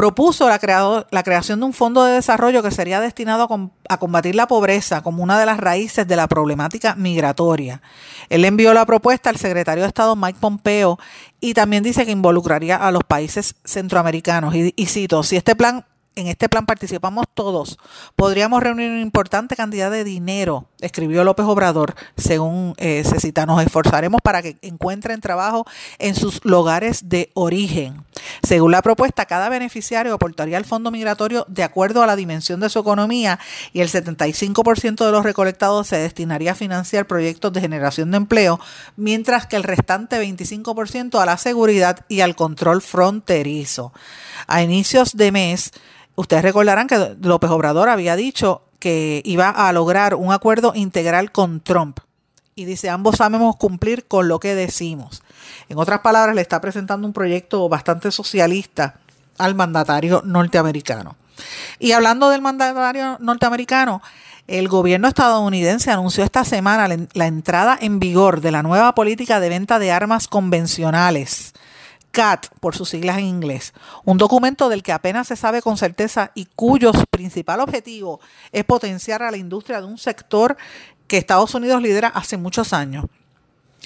[0.00, 3.46] propuso la, creación de un fondo de desarrollo que sería destinado
[3.86, 7.82] a, combatir la pobreza como una de las raíces de la problemática migratoria.
[8.30, 10.98] Él envió la propuesta al secretario de Estado Mike Pompeo
[11.38, 14.54] y también dice que involucraría a los países centroamericanos.
[14.54, 15.84] Y, y cito, si este plan
[16.20, 17.78] en este plan participamos todos,
[18.14, 23.62] podríamos reunir una importante cantidad de dinero, escribió López Obrador, según eh, se cita, nos
[23.62, 25.66] esforzaremos para que encuentren trabajo
[25.98, 28.04] en sus lugares de origen.
[28.42, 32.68] Según la propuesta, cada beneficiario aportaría al fondo migratorio de acuerdo a la dimensión de
[32.68, 33.38] su economía
[33.72, 38.60] y el 75% de los recolectados se destinaría a financiar proyectos de generación de empleo,
[38.96, 43.92] mientras que el restante 25% a la seguridad y al control fronterizo.
[44.46, 45.72] A inicios de mes,
[46.20, 51.60] Ustedes recordarán que López Obrador había dicho que iba a lograr un acuerdo integral con
[51.60, 52.00] Trump.
[52.54, 55.22] Y dice, ambos sabemos cumplir con lo que decimos.
[55.70, 58.96] En otras palabras, le está presentando un proyecto bastante socialista
[59.38, 61.16] al mandatario norteamericano.
[61.78, 64.02] Y hablando del mandatario norteamericano,
[64.46, 69.48] el gobierno estadounidense anunció esta semana la entrada en vigor de la nueva política de
[69.48, 71.54] venta de armas convencionales.
[72.10, 73.72] CAT, por sus siglas en inglés,
[74.04, 78.20] un documento del que apenas se sabe con certeza y cuyo principal objetivo
[78.52, 80.56] es potenciar a la industria de un sector
[81.06, 83.06] que Estados Unidos lidera hace muchos años.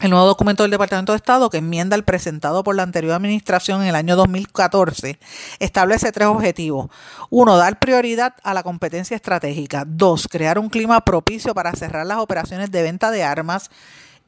[0.02, 3.80] El nuevo documento del Departamento de Estado, que enmienda el presentado por la anterior administración
[3.80, 5.20] en el año 2014,
[5.60, 6.90] establece tres objetivos.
[7.30, 9.84] Uno, dar prioridad a la competencia estratégica.
[9.86, 13.70] Dos, crear un clima propicio para cerrar las operaciones de venta de armas.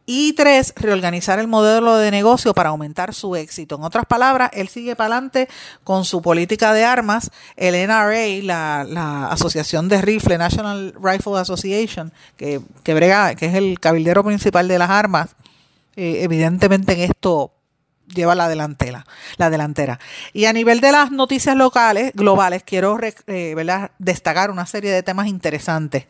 [0.09, 3.74] Y tres, reorganizar el modelo de negocio para aumentar su éxito.
[3.74, 5.48] En otras palabras, él sigue para adelante
[5.82, 7.32] con su política de armas.
[7.57, 13.54] El NRA, la, la Asociación de Rifle, National Rifle Association, que, que, brega, que es
[13.54, 15.30] el cabildero principal de las armas,
[15.96, 17.55] eh, evidentemente en esto
[18.14, 19.98] lleva la delantera, la delantera.
[20.32, 25.26] Y a nivel de las noticias locales, globales, quiero eh, destacar una serie de temas
[25.26, 26.07] interesantes.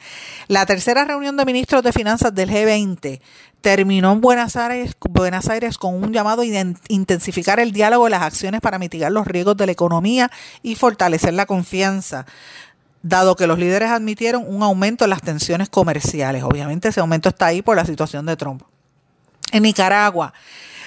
[0.48, 3.20] La tercera reunión de ministros de finanzas del G20
[3.60, 6.46] terminó en Buenos Aires, Buenos Aires con un llamado a
[6.88, 10.30] intensificar el diálogo y las acciones para mitigar los riesgos de la economía
[10.62, 12.26] y fortalecer la confianza
[13.02, 16.42] dado que los líderes admitieron un aumento en las tensiones comerciales.
[16.42, 18.62] Obviamente ese aumento está ahí por la situación de Trump.
[19.52, 20.32] En Nicaragua,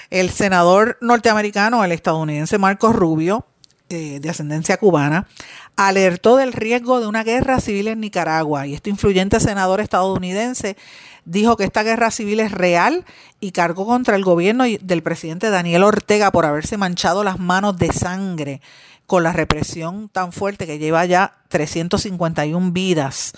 [0.10, 3.46] el senador norteamericano, el estadounidense Marcos Rubio,
[3.90, 5.28] eh, de ascendencia cubana,
[5.76, 10.78] alertó del riesgo de una guerra civil en Nicaragua y este influyente senador estadounidense
[11.26, 13.06] dijo que esta guerra civil es real
[13.40, 17.92] y cargó contra el gobierno del presidente Daniel Ortega por haberse manchado las manos de
[17.94, 18.62] sangre
[19.08, 23.34] con la represión tan fuerte que lleva ya 351 vidas.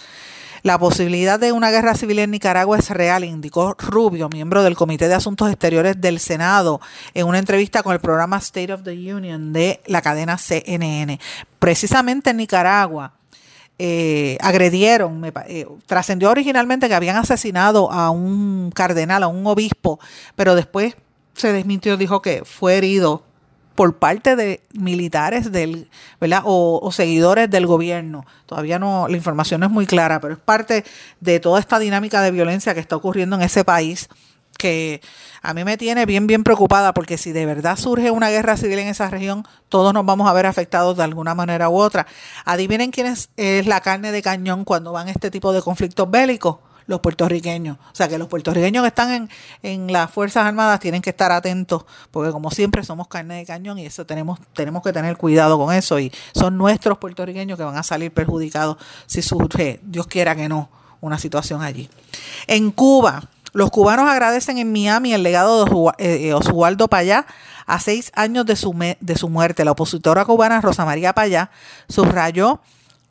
[0.64, 5.08] La posibilidad de una guerra civil en Nicaragua es real, indicó Rubio, miembro del Comité
[5.08, 6.80] de Asuntos Exteriores del Senado,
[7.16, 11.20] en una entrevista con el programa State of the Union de la cadena CNN.
[11.58, 13.14] Precisamente en Nicaragua.
[13.80, 20.00] Eh, agredieron, eh, trascendió originalmente que habían asesinado a un cardenal, a un obispo,
[20.36, 20.96] pero después
[21.34, 23.24] se desmintió, dijo que fue herido
[23.76, 26.42] por parte de militares del, ¿verdad?
[26.46, 28.26] O, seguidores del gobierno.
[28.46, 30.84] Todavía no, la información no es muy clara, pero es parte
[31.20, 34.10] de toda esta dinámica de violencia que está ocurriendo en ese país
[34.58, 35.02] que
[35.42, 38.78] a mí me tiene bien, bien preocupada porque si de verdad surge una guerra civil
[38.78, 42.06] en esa región, todos nos vamos a ver afectados de alguna manera u otra.
[42.46, 46.58] Adivinen quién es, es la carne de cañón cuando van este tipo de conflictos bélicos
[46.88, 47.78] los puertorriqueños.
[47.78, 49.30] O sea que los puertorriqueños que están en,
[49.64, 53.80] en las Fuerzas Armadas tienen que estar atentos, porque como siempre somos carne de cañón
[53.80, 56.00] y eso tenemos, tenemos que tener cuidado con eso.
[56.00, 60.70] Y son nuestros puertorriqueños que van a salir perjudicados si surge, Dios quiera que no,
[61.00, 61.90] una situación allí.
[62.48, 63.24] En Cuba,
[63.54, 67.26] los cubanos agradecen en Miami el legado de eh, eh, Oswaldo Payá
[67.66, 69.66] a seis años de su, de su muerte.
[69.66, 71.52] La opositora cubana Rosa María Payá
[71.90, 72.62] subrayó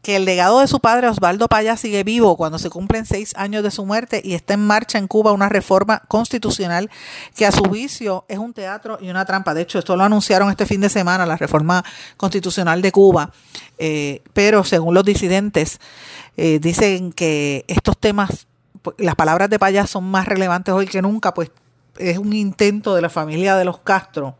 [0.02, 3.62] que el legado de su padre Osvaldo Paya sigue vivo cuando se cumplen seis años
[3.62, 6.90] de su muerte y está en marcha en Cuba una reforma constitucional
[7.36, 9.52] que a su juicio es un teatro y una trampa.
[9.52, 11.84] De hecho, esto lo anunciaron este fin de semana, la reforma
[12.16, 13.30] constitucional de Cuba.
[13.78, 15.80] Eh, pero según los disidentes,
[16.36, 18.46] eh, dicen que estos temas,
[18.80, 21.50] pues, las palabras de Paya son más relevantes hoy que nunca, pues
[21.98, 24.36] es un intento de la familia de los Castro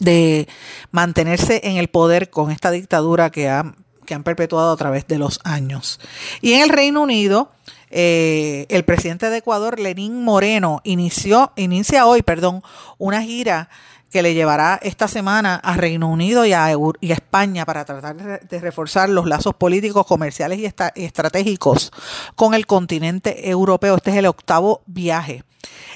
[0.00, 0.48] de
[0.90, 3.74] mantenerse en el poder con esta dictadura que ha
[4.10, 6.00] que han perpetuado a través de los años.
[6.40, 7.52] Y en el Reino Unido,
[7.90, 12.60] eh, el presidente de Ecuador, Lenín Moreno, inició, inicia hoy, perdón,
[12.98, 13.68] una gira
[14.10, 18.16] que le llevará esta semana a Reino Unido y a, España para tratar
[18.48, 21.92] de, reforzar los lazos políticos, comerciales y estratégicos
[22.34, 23.94] con el continente europeo.
[23.94, 25.44] Este es el octavo viaje.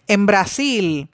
[0.07, 1.09] En Brasil,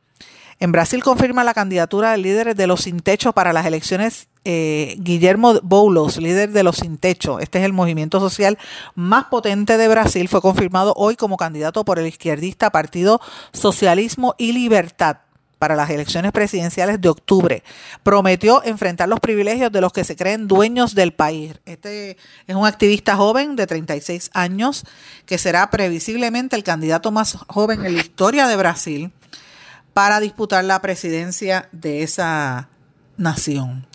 [0.61, 4.97] en Brasil confirma la candidatura del líder de los sin techo para las elecciones eh,
[4.99, 7.41] Guillermo Boulos, líder de los sin techo.
[7.41, 8.59] Este es el movimiento social
[8.95, 10.29] más potente de Brasil.
[10.29, 13.21] Fue confirmado hoy como candidato por el izquierdista Partido
[13.53, 15.19] Socialismo y Libertad
[15.59, 17.63] para las elecciones presidenciales de octubre.
[18.03, 21.55] Prometió enfrentar los privilegios de los que se creen dueños del país.
[21.65, 24.85] Este es un activista joven de 36 años
[25.25, 29.13] que será previsiblemente el candidato más joven en la historia de Brasil
[30.01, 32.71] para disputar la presidencia de esa
[33.19, 33.87] nación.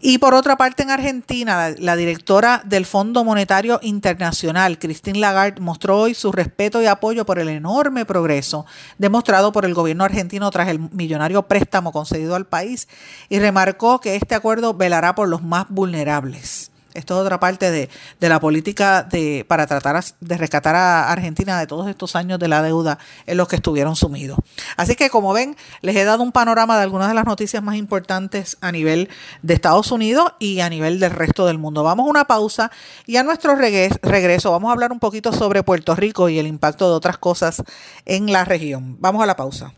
[0.00, 6.00] Y por otra parte, en Argentina, la, directora del Fondo Monetario Internacional, Christine Lagarde, mostró
[6.00, 8.66] hoy su respeto y apoyo por el enorme progreso
[8.98, 12.88] demostrado por el gobierno argentino tras el millonario préstamo concedido al país
[13.28, 16.72] y remarcó que este acuerdo velará por los más vulnerables.
[16.96, 17.88] Esto es otra parte de,
[18.20, 22.48] de la política de, para tratar de rescatar a Argentina de todos estos años de
[22.48, 24.38] la deuda en los que estuvieron sumidos.
[24.76, 27.76] Así que como ven, les he dado un panorama de algunas de las noticias más
[27.76, 29.08] importantes a nivel
[29.42, 31.82] de Estados Unidos y a nivel del resto del mundo.
[31.82, 32.70] Vamos a una pausa
[33.06, 36.88] y a nuestro regreso vamos a hablar un poquito sobre Puerto Rico y el impacto
[36.88, 37.62] de otras cosas
[38.04, 38.96] en la región.
[39.00, 39.72] Vamos a la pausa.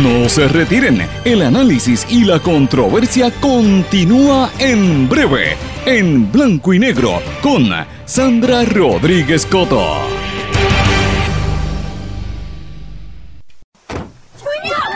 [0.00, 7.20] No se retiren, el análisis y la controversia continúa en breve, en blanco y negro,
[7.42, 7.68] con
[8.06, 9.98] Sandra Rodríguez Coto.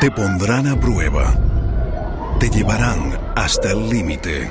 [0.00, 1.34] Te pondrán a prueba,
[2.40, 4.48] te llevarán hasta el límite,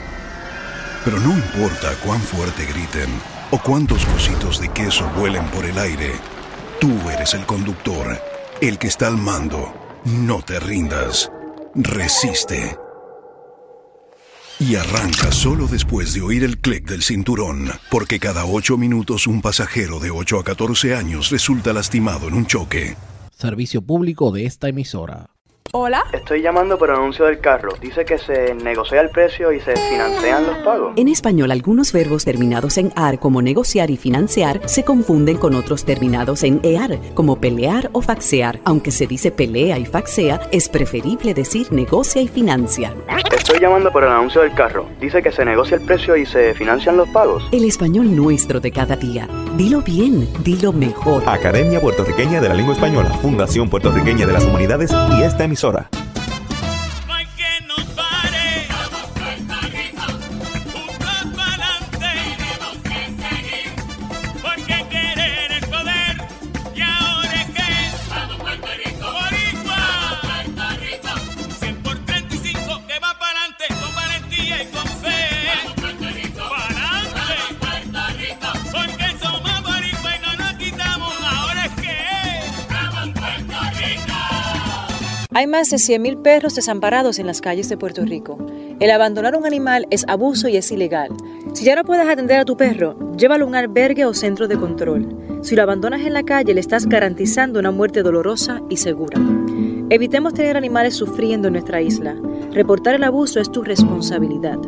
[1.04, 3.10] pero no importa cuán fuerte griten
[3.50, 6.12] o cuántos cositos de queso vuelen por el aire,
[6.80, 8.22] tú eres el conductor,
[8.62, 11.32] el que está al mando no te rindas.
[11.74, 12.78] Resiste.
[14.60, 19.42] Y arranca solo después de oír el clic del cinturón, porque cada 8 minutos un
[19.42, 22.96] pasajero de 8 a 14 años resulta lastimado en un choque.
[23.32, 25.35] Servicio público de esta emisora.
[25.72, 26.06] Hola.
[26.14, 27.74] Estoy llamando por el anuncio del carro.
[27.82, 30.94] Dice que se negocia el precio y se financian los pagos.
[30.96, 35.84] En español, algunos verbos terminados en AR como negociar y financiar se confunden con otros
[35.84, 38.62] terminados en EAR como pelear o faxear.
[38.64, 42.94] Aunque se dice pelea y faxea, es preferible decir negocia y financia.
[43.36, 44.88] Estoy llamando por el anuncio del carro.
[45.02, 47.44] Dice que se negocia el precio y se financian los pagos.
[47.52, 49.28] El español nuestro de cada día.
[49.58, 51.22] Dilo bien, dilo mejor.
[51.28, 55.88] Academia Puertorriqueña de la Lengua Española, Fundación Puertorriqueña de las Humanidades y esta emisora emisora.
[85.36, 88.38] Hay más de 100.000 perros desamparados en las calles de Puerto Rico.
[88.80, 91.10] El abandonar un animal es abuso y es ilegal.
[91.52, 94.56] Si ya no puedes atender a tu perro, llévalo a un albergue o centro de
[94.56, 95.10] control.
[95.42, 99.20] Si lo abandonas en la calle, le estás garantizando una muerte dolorosa y segura.
[99.90, 102.16] Evitemos tener animales sufriendo en nuestra isla.
[102.54, 104.60] Reportar el abuso es tu responsabilidad.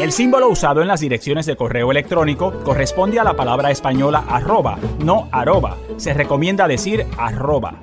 [0.00, 4.78] El símbolo usado en las direcciones de correo electrónico corresponde a la palabra española arroba,
[5.04, 5.76] no arroba.
[5.98, 7.74] Se recomienda decir arroba.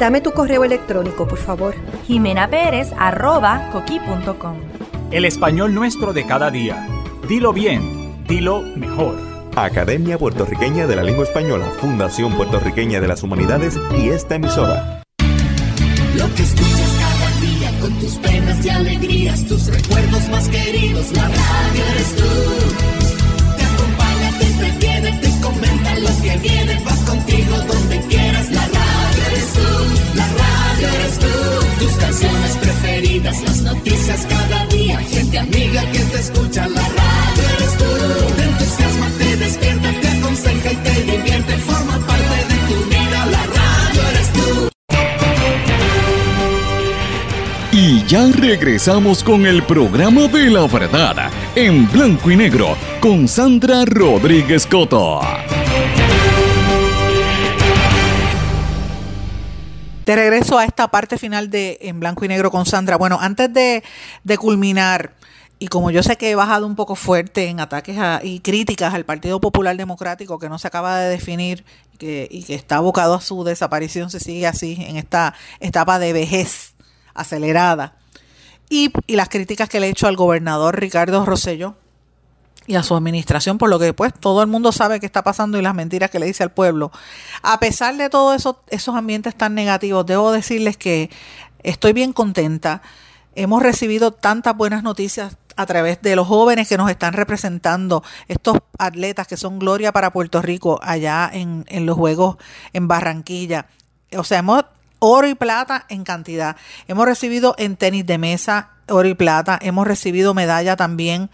[0.00, 1.76] Dame tu correo electrónico, por favor.
[2.04, 3.70] Jimena Pérez, arroba,
[5.12, 6.84] El español nuestro de cada día.
[7.28, 9.14] Dilo bien, dilo mejor.
[9.54, 14.97] Academia Puertorriqueña de la Lengua Española, Fundación Puertorriqueña de las Humanidades y esta emisora.
[19.58, 22.22] Tus recuerdos más queridos, la radio eres tú.
[23.56, 29.22] Te acompaña, te entretiene, te comenta lo que viene, vas contigo donde quieras, la radio
[29.32, 31.84] eres tú, la radio eres tú.
[31.84, 37.07] Tus canciones preferidas, las noticias cada día, gente amiga que te escucha, la radio
[48.08, 54.66] ya regresamos con el programa de la verdad, en blanco y negro, con Sandra Rodríguez
[54.66, 55.20] Coto.
[60.06, 62.96] De regreso a esta parte final de En blanco y negro con Sandra.
[62.96, 63.82] Bueno, antes de,
[64.38, 65.12] culminar,
[65.58, 69.04] y como yo sé que he bajado un poco fuerte en ataques y críticas al
[69.04, 71.62] Partido Popular Democrático, que no se acaba de definir
[72.00, 76.77] y que está abocado a su desaparición, se sigue así en esta etapa de vejez
[77.18, 77.94] acelerada.
[78.70, 81.74] Y, las críticas que le he hecho al gobernador Ricardo Rosello
[82.66, 85.58] y a su administración, por lo que pues todo el mundo sabe qué está pasando
[85.58, 86.92] y las mentiras que le dice al pueblo.
[87.42, 91.08] A pesar de todos eso, esos ambientes tan negativos, debo decirles que
[91.62, 92.82] estoy bien contenta.
[93.34, 98.58] Hemos recibido tantas buenas noticias a través de los jóvenes que nos están representando, estos
[98.78, 102.36] atletas que son gloria para Puerto Rico allá en, en los Juegos
[102.74, 103.66] en Barranquilla.
[104.16, 104.64] O sea, hemos
[104.98, 106.56] oro y plata en cantidad.
[106.86, 111.30] Hemos recibido en tenis de mesa oro y plata, hemos recibido medalla también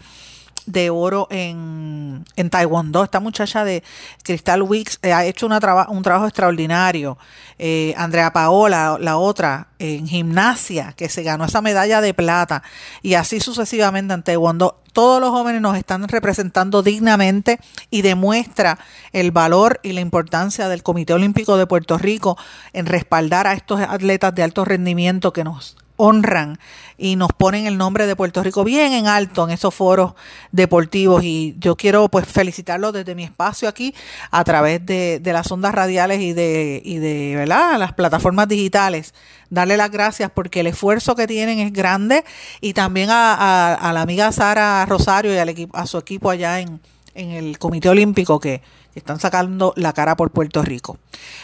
[0.65, 3.03] de oro en, en Taekwondo.
[3.03, 3.83] Esta muchacha de
[4.23, 5.59] Crystal Weeks eh, ha hecho una
[5.89, 7.17] un trabajo extraordinario.
[7.57, 12.63] Eh, Andrea Paola, la otra, en gimnasia, que se ganó esa medalla de plata.
[13.01, 14.81] Y así sucesivamente en Taekwondo.
[14.93, 17.59] Todos los jóvenes nos están representando dignamente
[17.89, 18.79] y demuestra
[19.11, 22.37] el valor y la importancia del Comité Olímpico de Puerto Rico
[22.71, 26.59] en respaldar a estos atletas de alto rendimiento que nos honran
[26.97, 30.13] y nos ponen el nombre de Puerto Rico bien en alto en esos foros
[30.51, 31.23] deportivos.
[31.23, 33.93] Y yo quiero pues felicitarlos desde mi espacio aquí
[34.31, 37.77] a través de, las ondas radiales y de, y de ¿verdad?
[37.77, 39.13] las plataformas digitales.
[39.49, 42.23] Darle las gracias porque el esfuerzo que tienen es grande.
[42.61, 46.59] Y también a, a, la amiga Sara Rosario y al equipo, a su equipo allá
[46.59, 46.79] en,
[47.13, 48.61] en el Comité Olímpico que
[48.95, 50.97] están sacando la cara por Puerto Rico.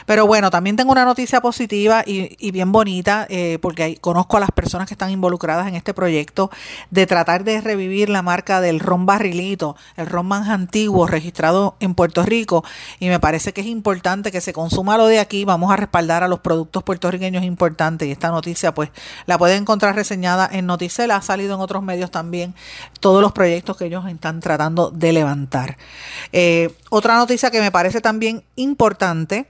[0.05, 4.51] Pero bueno, también tengo una noticia positiva y, bien bonita, eh, porque conozco a las
[4.51, 6.49] personas que están involucradas en este proyecto
[6.89, 11.93] de tratar de revivir la marca del ron barrilito, el ron más antiguo registrado en
[11.93, 12.63] Puerto Rico.
[12.99, 15.45] Y me parece que es importante que se consuma lo de aquí.
[15.45, 18.07] Vamos a respaldar a los productos puertorriqueños importantes.
[18.07, 18.89] Y esta noticia, pues,
[19.25, 21.17] la pueden encontrar reseñada en Noticela.
[21.17, 22.55] Ha salido en otros medios también
[22.99, 25.77] todos los proyectos que ellos están tratando de levantar.
[26.31, 29.47] Eh, otra noticia que me parece también importante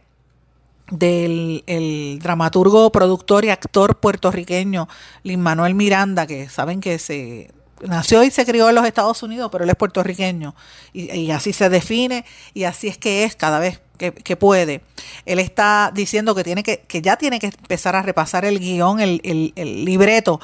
[0.92, 4.88] del dramaturgo, productor y actor puertorriqueño
[5.24, 7.50] Lin Manuel Miranda, que saben que se
[7.82, 10.54] nació y se crió en los Estados Unidos, pero él es puertorriqueño
[10.94, 14.82] y, así se define y así es que es cada vez que, puede.
[15.28, 19.00] Él está diciendo que tiene que, que ya tiene que empezar a repasar el guion,
[19.00, 19.22] el,
[19.56, 20.40] el libreto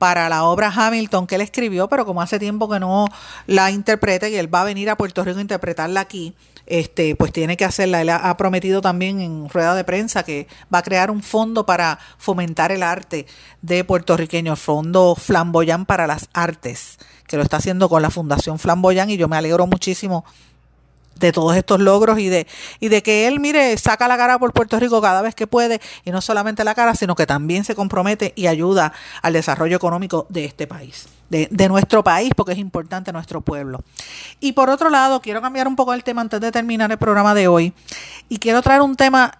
[0.00, 3.04] para la obra Hamilton que él escribió, pero como hace tiempo que no
[3.46, 6.34] la interpreta y él va a venir a Puerto Rico a interpretarla aquí,
[6.64, 8.00] este, pues tiene que hacerla.
[8.00, 11.98] Él ha prometido también en rueda de prensa que va a crear un fondo para
[12.16, 13.26] fomentar el arte
[13.60, 16.96] de puertorriqueño, fondo Flamboyán para las artes,
[17.26, 20.24] que lo está haciendo con la Fundación Flamboyán y yo me alegro muchísimo
[21.16, 22.46] de todos estos logros y de,
[22.80, 25.80] y de que él, mire, saca la cara por Puerto Rico cada vez que puede,
[26.04, 30.26] y no solamente la cara, sino que también se compromete y ayuda al desarrollo económico
[30.30, 33.82] de este país, de, de nuestro país, porque es importante nuestro pueblo.
[34.40, 37.34] Y por otro lado, quiero cambiar un poco el tema antes de terminar el programa
[37.34, 37.74] de hoy,
[38.30, 39.39] y quiero traer un tema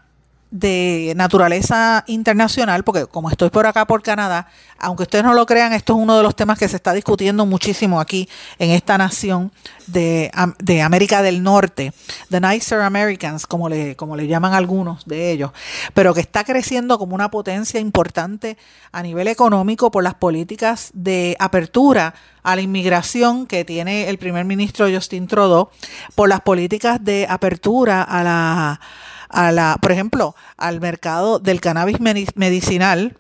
[0.51, 4.49] de naturaleza internacional, porque como estoy por acá por Canadá,
[4.79, 7.47] aunque ustedes no lo crean, esto es uno de los temas que se está discutiendo
[7.47, 8.29] muchísimo aquí
[8.59, 9.53] en esta nación
[9.87, 11.93] de, de América del Norte,
[12.31, 15.53] the Nicer Americans, como le, como le llaman algunos de ellos,
[15.95, 18.57] pero que está creciendo como una potencia importante
[18.93, 24.45] a nivel económico por las políticas de apertura a la inmigración que tiene el primer
[24.45, 25.69] ministro Justin Trudeau,
[26.15, 28.81] por las políticas de apertura a la
[29.31, 33.17] a la, por ejemplo, al mercado del cannabis medicinal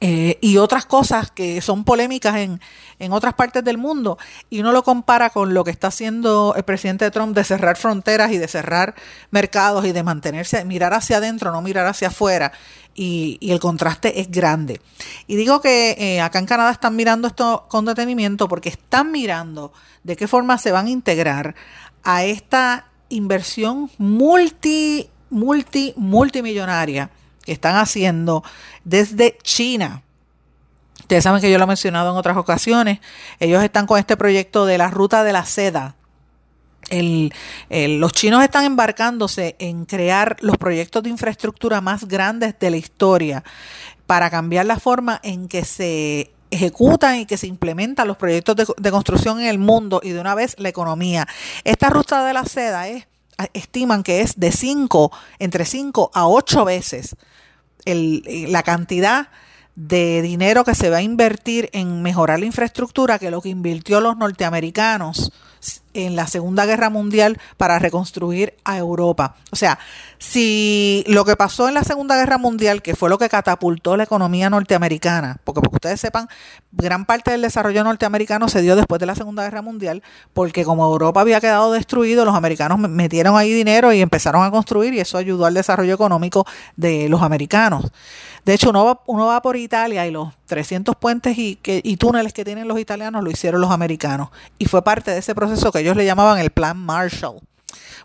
[0.00, 2.60] eh, y otras cosas que son polémicas en,
[2.98, 4.18] en otras partes del mundo
[4.50, 8.32] y uno lo compara con lo que está haciendo el presidente Trump de cerrar fronteras
[8.32, 8.94] y de cerrar
[9.30, 12.52] mercados y de mantenerse, mirar hacia adentro, no mirar hacia afuera
[12.96, 14.80] y, el contraste es grande.
[15.26, 19.72] Y digo que eh, acá en Canadá están mirando esto con detenimiento porque están mirando
[20.02, 21.54] de qué forma se van a integrar
[22.02, 27.10] a esta inversión multi, multi, multimillonaria
[27.44, 28.42] que están haciendo
[28.84, 30.02] desde China.
[31.00, 32.98] Ustedes saben que yo lo he mencionado en otras ocasiones.
[33.38, 35.94] Ellos están con este proyecto de la ruta de la seda.
[36.90, 43.44] los chinos están embarcándose en crear los proyectos de infraestructura más grandes de la historia
[44.06, 48.90] para cambiar la forma en que se ejecutan y que se implementan los proyectos de,
[48.90, 51.26] construcción en el mundo y de una vez la economía.
[51.64, 53.06] Esta ruta de la seda es,
[53.52, 57.16] estiman que es de 5, entre 5 a 8 veces
[57.84, 59.28] el, la cantidad
[59.76, 64.00] de dinero que se va a invertir en mejorar la infraestructura que lo que invirtió
[64.00, 65.32] los norteamericanos
[65.94, 69.36] en la Segunda Guerra Mundial para reconstruir a Europa.
[69.50, 69.78] O sea,
[70.18, 74.04] si lo que pasó en la Segunda Guerra Mundial, que fue lo que catapultó la
[74.04, 76.28] economía norteamericana, porque, porque ustedes sepan,
[76.72, 80.02] gran parte del desarrollo norteamericano se dio después de la Segunda Guerra Mundial,
[80.34, 84.94] porque como Europa había quedado destruido, los americanos metieron ahí dinero y empezaron a construir
[84.94, 86.46] y eso ayudó al desarrollo económico
[86.76, 87.90] de los americanos.
[88.46, 91.96] De hecho, uno va, uno va por Italia y los 300 puentes y, que, y
[91.96, 94.28] túneles que tienen los italianos lo hicieron los americanos.
[94.56, 97.40] Y fue parte de ese proceso que ellos le llamaban el Plan Marshall.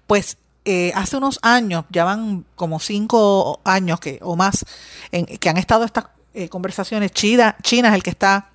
[0.08, 4.66] Pues eh, hace unos años, ya van como cinco años que, o más,
[5.12, 7.12] en, que han estado estas eh, conversaciones.
[7.12, 8.50] China, China es el que está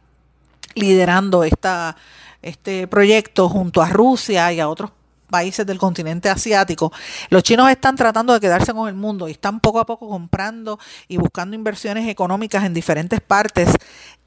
[0.74, 1.96] liderando esta,
[2.42, 4.90] este proyecto junto a Rusia y a otros
[5.26, 6.92] países del continente asiático,
[7.30, 10.78] los chinos están tratando de quedarse con el mundo y están poco a poco comprando
[11.08, 13.68] y buscando inversiones económicas en diferentes partes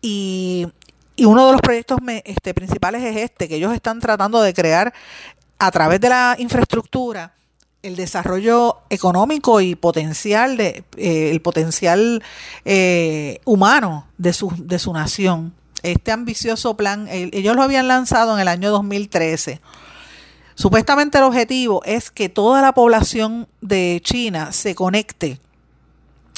[0.01, 0.67] y,
[1.15, 4.93] y uno de los proyectos este, principales es este, que ellos están tratando de crear
[5.57, 7.33] a través de la infraestructura
[7.83, 12.23] el desarrollo económico y potencial de eh, el potencial
[12.65, 15.53] eh, humano de su, de su nación.
[15.83, 19.61] Este ambicioso plan, ellos lo habían lanzado en el año 2013.
[20.59, 25.39] Supuestamente el objetivo es que toda la población de China se conecte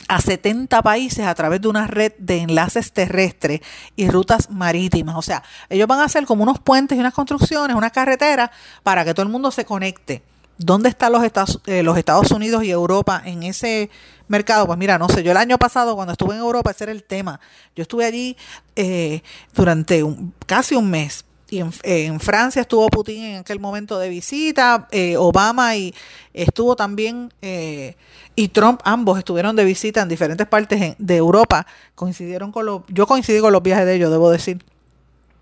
[0.08, 3.62] a 70 países a través de una red de enlaces terrestres
[3.96, 5.16] y rutas marítimas.
[5.16, 5.42] O sea,
[5.72, 8.52] ellos van a hacer como unos puentes y unas construcciones, una carretera
[8.84, 10.22] para que todo el mundo se conecte.
[10.60, 13.90] ¿Dónde están los Estados, eh, los Estados Unidos y Europa en ese
[14.28, 14.68] mercado?
[14.68, 17.04] Pues mira, no sé, yo el año pasado cuando estuve en Europa, ese era el
[17.04, 17.40] tema.
[17.76, 18.38] Yo estuve allí
[18.76, 19.24] eh,
[19.56, 20.06] durante
[20.46, 25.76] casi un mes y en, Francia estuvo Putin en aquel momento de visita, eh, Obama
[25.76, 25.94] y
[26.34, 27.98] estuvo también, eh,
[28.36, 33.06] y Trump, ambos estuvieron de visita en diferentes partes de Europa, coincidieron con los, yo
[33.06, 34.64] coincidí con los viajes de ellos, debo decir.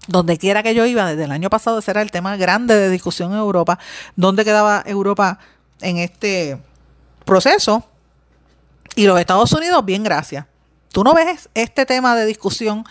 [0.07, 2.89] Donde quiera que yo iba, desde el año pasado, ese era el tema grande de
[2.89, 3.77] discusión en Europa.
[4.15, 5.37] ¿Dónde quedaba Europa
[5.81, 6.57] en este
[7.23, 7.83] proceso?
[8.95, 10.47] Y los Estados Unidos, bien, gracias.
[10.91, 12.83] Tú no ves este tema de discusión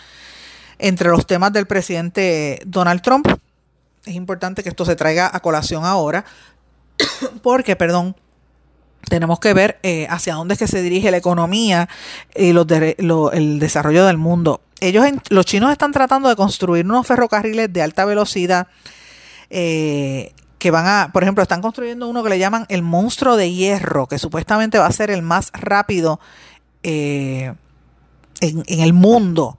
[0.79, 3.27] entre los temas del presidente Donald Trump.
[4.05, 6.25] Es importante que esto se traiga a colación ahora,
[7.43, 8.15] porque, perdón,
[9.07, 11.87] tenemos que ver eh, hacia dónde es que se dirige la economía
[12.35, 12.67] y los
[13.33, 14.61] el desarrollo del mundo.
[14.81, 18.67] Ellos, los chinos están tratando de construir unos ferrocarriles de alta velocidad
[19.49, 23.51] eh, que van a, por ejemplo, están construyendo uno que le llaman el monstruo de
[23.51, 26.19] hierro, que supuestamente va a ser el más rápido
[26.83, 27.53] eh,
[28.41, 29.57] en, el mundo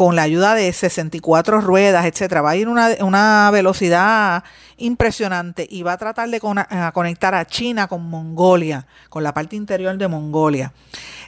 [0.00, 4.42] con la ayuda de 64 ruedas, etcétera, va a ir una, una velocidad
[4.78, 9.98] impresionante y va a tratar de conectar a China con Mongolia, con la parte interior
[9.98, 10.72] de Mongolia.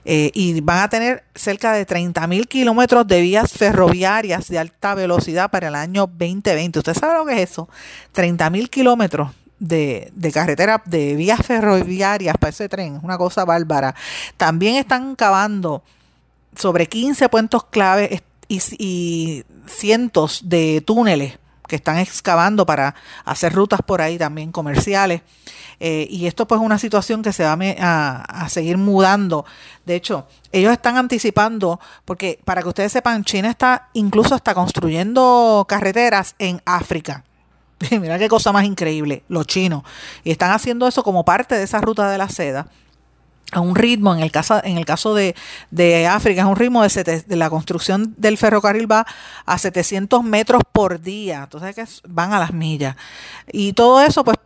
[0.06, 4.94] Eh, y van a tener cerca de 30 mil kilómetros de vías ferroviarias de alta
[4.94, 6.78] velocidad para el año 2020.
[6.78, 7.68] ¿Usted sabe lo que es eso?
[8.12, 13.94] 30 mil kilómetros de, carretera, de vías ferroviarias para ese tren, es una cosa bárbara.
[14.38, 15.82] También están cavando
[16.56, 18.22] sobre 15 puentes clave
[18.52, 21.38] y, cientos de túneles
[21.68, 22.94] que están excavando para
[23.24, 25.22] hacer rutas por ahí también comerciales.
[25.80, 29.44] Eh, y esto pues es una situación que se va a, seguir mudando.
[29.86, 35.64] De hecho, ellos están anticipando, porque para que ustedes sepan, China está incluso hasta construyendo
[35.68, 37.24] carreteras en África.
[37.90, 39.82] Mira qué cosa más increíble, los chinos.
[40.24, 42.68] Y están haciendo eso como parte de esa ruta de la seda
[43.52, 45.34] a un ritmo, en el caso, en el caso de,
[45.70, 49.06] de África, es un ritmo de, la construcción del ferrocarril va
[49.44, 52.96] a 700 metros por día, entonces que van a las millas.
[53.52, 54.38] Y todo eso pues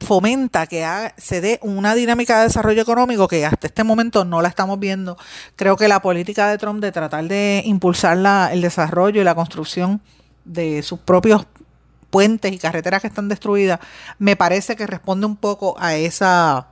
[0.00, 0.86] fomenta que
[1.16, 5.16] se dé una dinámica de desarrollo económico que hasta este momento no la estamos viendo.
[5.54, 9.34] Creo que la política de Trump de tratar de impulsar la, el desarrollo y la
[9.34, 10.00] construcción
[10.44, 11.46] de sus propios
[12.10, 13.80] puentes y carreteras que están destruidas,
[14.18, 16.68] me parece que responde un poco a esa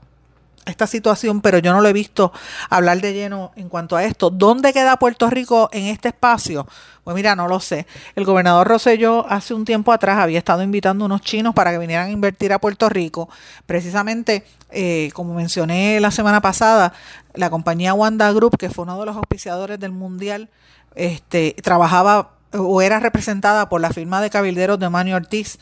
[0.66, 2.32] esta situación, pero yo no lo he visto
[2.68, 4.30] hablar de lleno en cuanto a esto.
[4.30, 6.66] ¿Dónde queda Puerto Rico en este espacio?
[7.04, 7.86] Pues mira, no lo sé.
[8.16, 11.78] El gobernador Rosselló hace un tiempo atrás había estado invitando a unos chinos para que
[11.78, 13.28] vinieran a invertir a Puerto Rico.
[13.64, 16.92] Precisamente, eh, como mencioné la semana pasada,
[17.34, 20.50] la compañía Wanda Group, que fue uno de los auspiciadores del Mundial,
[20.96, 25.58] este, trabajaba o era representada por la firma de cabilderos de Manny Ortiz,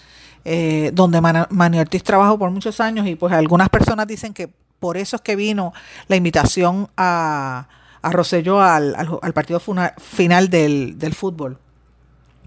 [0.46, 4.50] eh, donde Manny Ortiz trabajó por muchos años y pues algunas personas dicen que
[4.85, 5.72] por eso es que vino
[6.09, 7.68] la invitación a,
[8.03, 11.57] a Rosselló al, al, partido final del, del, fútbol,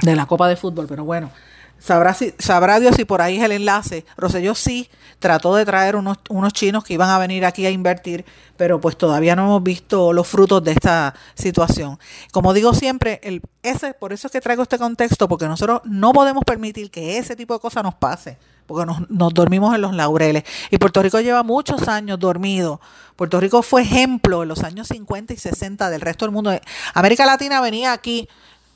[0.03, 0.85] de la Copa de Fútbol.
[0.87, 1.31] Pero bueno,
[1.79, 4.05] sabrá, si, sabrá Dios si por ahí es el enlace.
[4.17, 8.25] Rosselló sí trató de traer unos, unos chinos que iban a venir aquí a invertir,
[8.55, 11.99] pero pues todavía no hemos visto los frutos de esta situación.
[12.31, 16.13] Como digo siempre, el, ese, por eso es que traigo este contexto, porque nosotros no
[16.13, 20.43] podemos permitir que ese tipo de cosas nos pase porque nos, dormimos en los laureles.
[20.69, 22.79] Y Puerto Rico lleva muchos años dormido.
[23.15, 26.51] Puerto Rico fue ejemplo en los años 50 y 60 del resto del mundo.
[26.93, 28.27] América Latina venía aquí.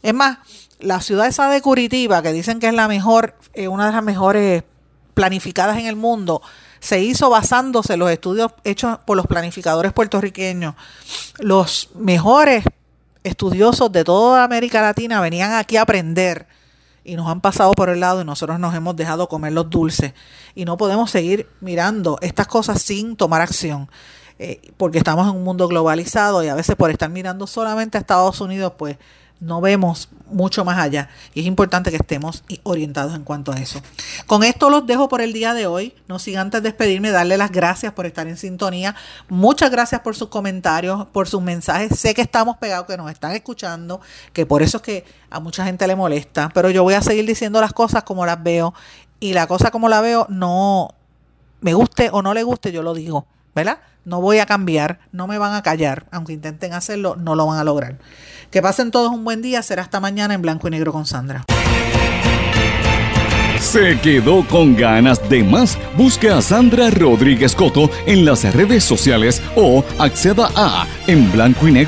[0.02, 0.40] Es más,
[0.80, 4.04] la ciudad esa de Curitiba, que dicen que es la mejor, eh, una de las
[4.04, 4.64] mejores
[5.14, 6.42] planificadas en el mundo,
[6.80, 10.76] se hizo basándose en los estudios hechos por los planificadores puertorriqueños.
[11.40, 12.64] Los mejores
[13.24, 16.48] estudiosos de toda América Latina venían aquí a aprender
[17.04, 20.14] y nos han pasado por el lado y nosotros nos hemos dejado comer los dulces.
[20.56, 23.90] Y no podemos seguir mirando estas cosas sin tomar acción,
[24.40, 28.02] eh, porque estamos en un mundo globalizado y a veces por estar mirando solamente a
[28.02, 28.98] Estados Unidos, pues
[29.42, 33.82] no vemos mucho más allá y es importante que estemos orientados en cuanto a eso.
[34.28, 35.94] Con esto los dejo por el día de hoy.
[36.08, 38.96] No sigan antes de despedirme, darle las gracias por estar en sintonía.
[39.28, 42.00] Muchas gracias por sus comentarios, por sus mensajes.
[42.00, 44.00] Sé que estamos pegados, que nos están escuchando,
[44.32, 47.26] que por eso es que a mucha gente le molesta, pero yo voy a seguir
[47.26, 48.76] diciendo las cosas como las veo
[49.20, 50.94] y la cosa como la veo no
[51.62, 53.26] me guste o no le guste, yo lo digo,
[53.56, 53.80] ¿verdad?
[54.04, 57.60] No voy a cambiar, no me van a callar, aunque intenten hacerlo, no lo van
[57.60, 57.98] a lograr.
[58.52, 61.46] Que pasen todos un buen día, será hasta mañana en blanco y negro con Sandra.
[63.62, 65.78] ¿Se quedó con ganas de más?
[65.96, 71.86] Busque a Sandra Rodríguez Coto en las redes sociales o acceda a en blanco y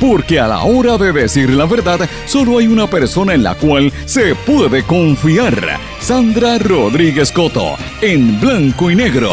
[0.00, 3.92] porque a la hora de decir la verdad solo hay una persona en la cual
[4.06, 5.78] se puede confiar.
[6.00, 9.30] Sandra Rodríguez Coto en blanco y negro.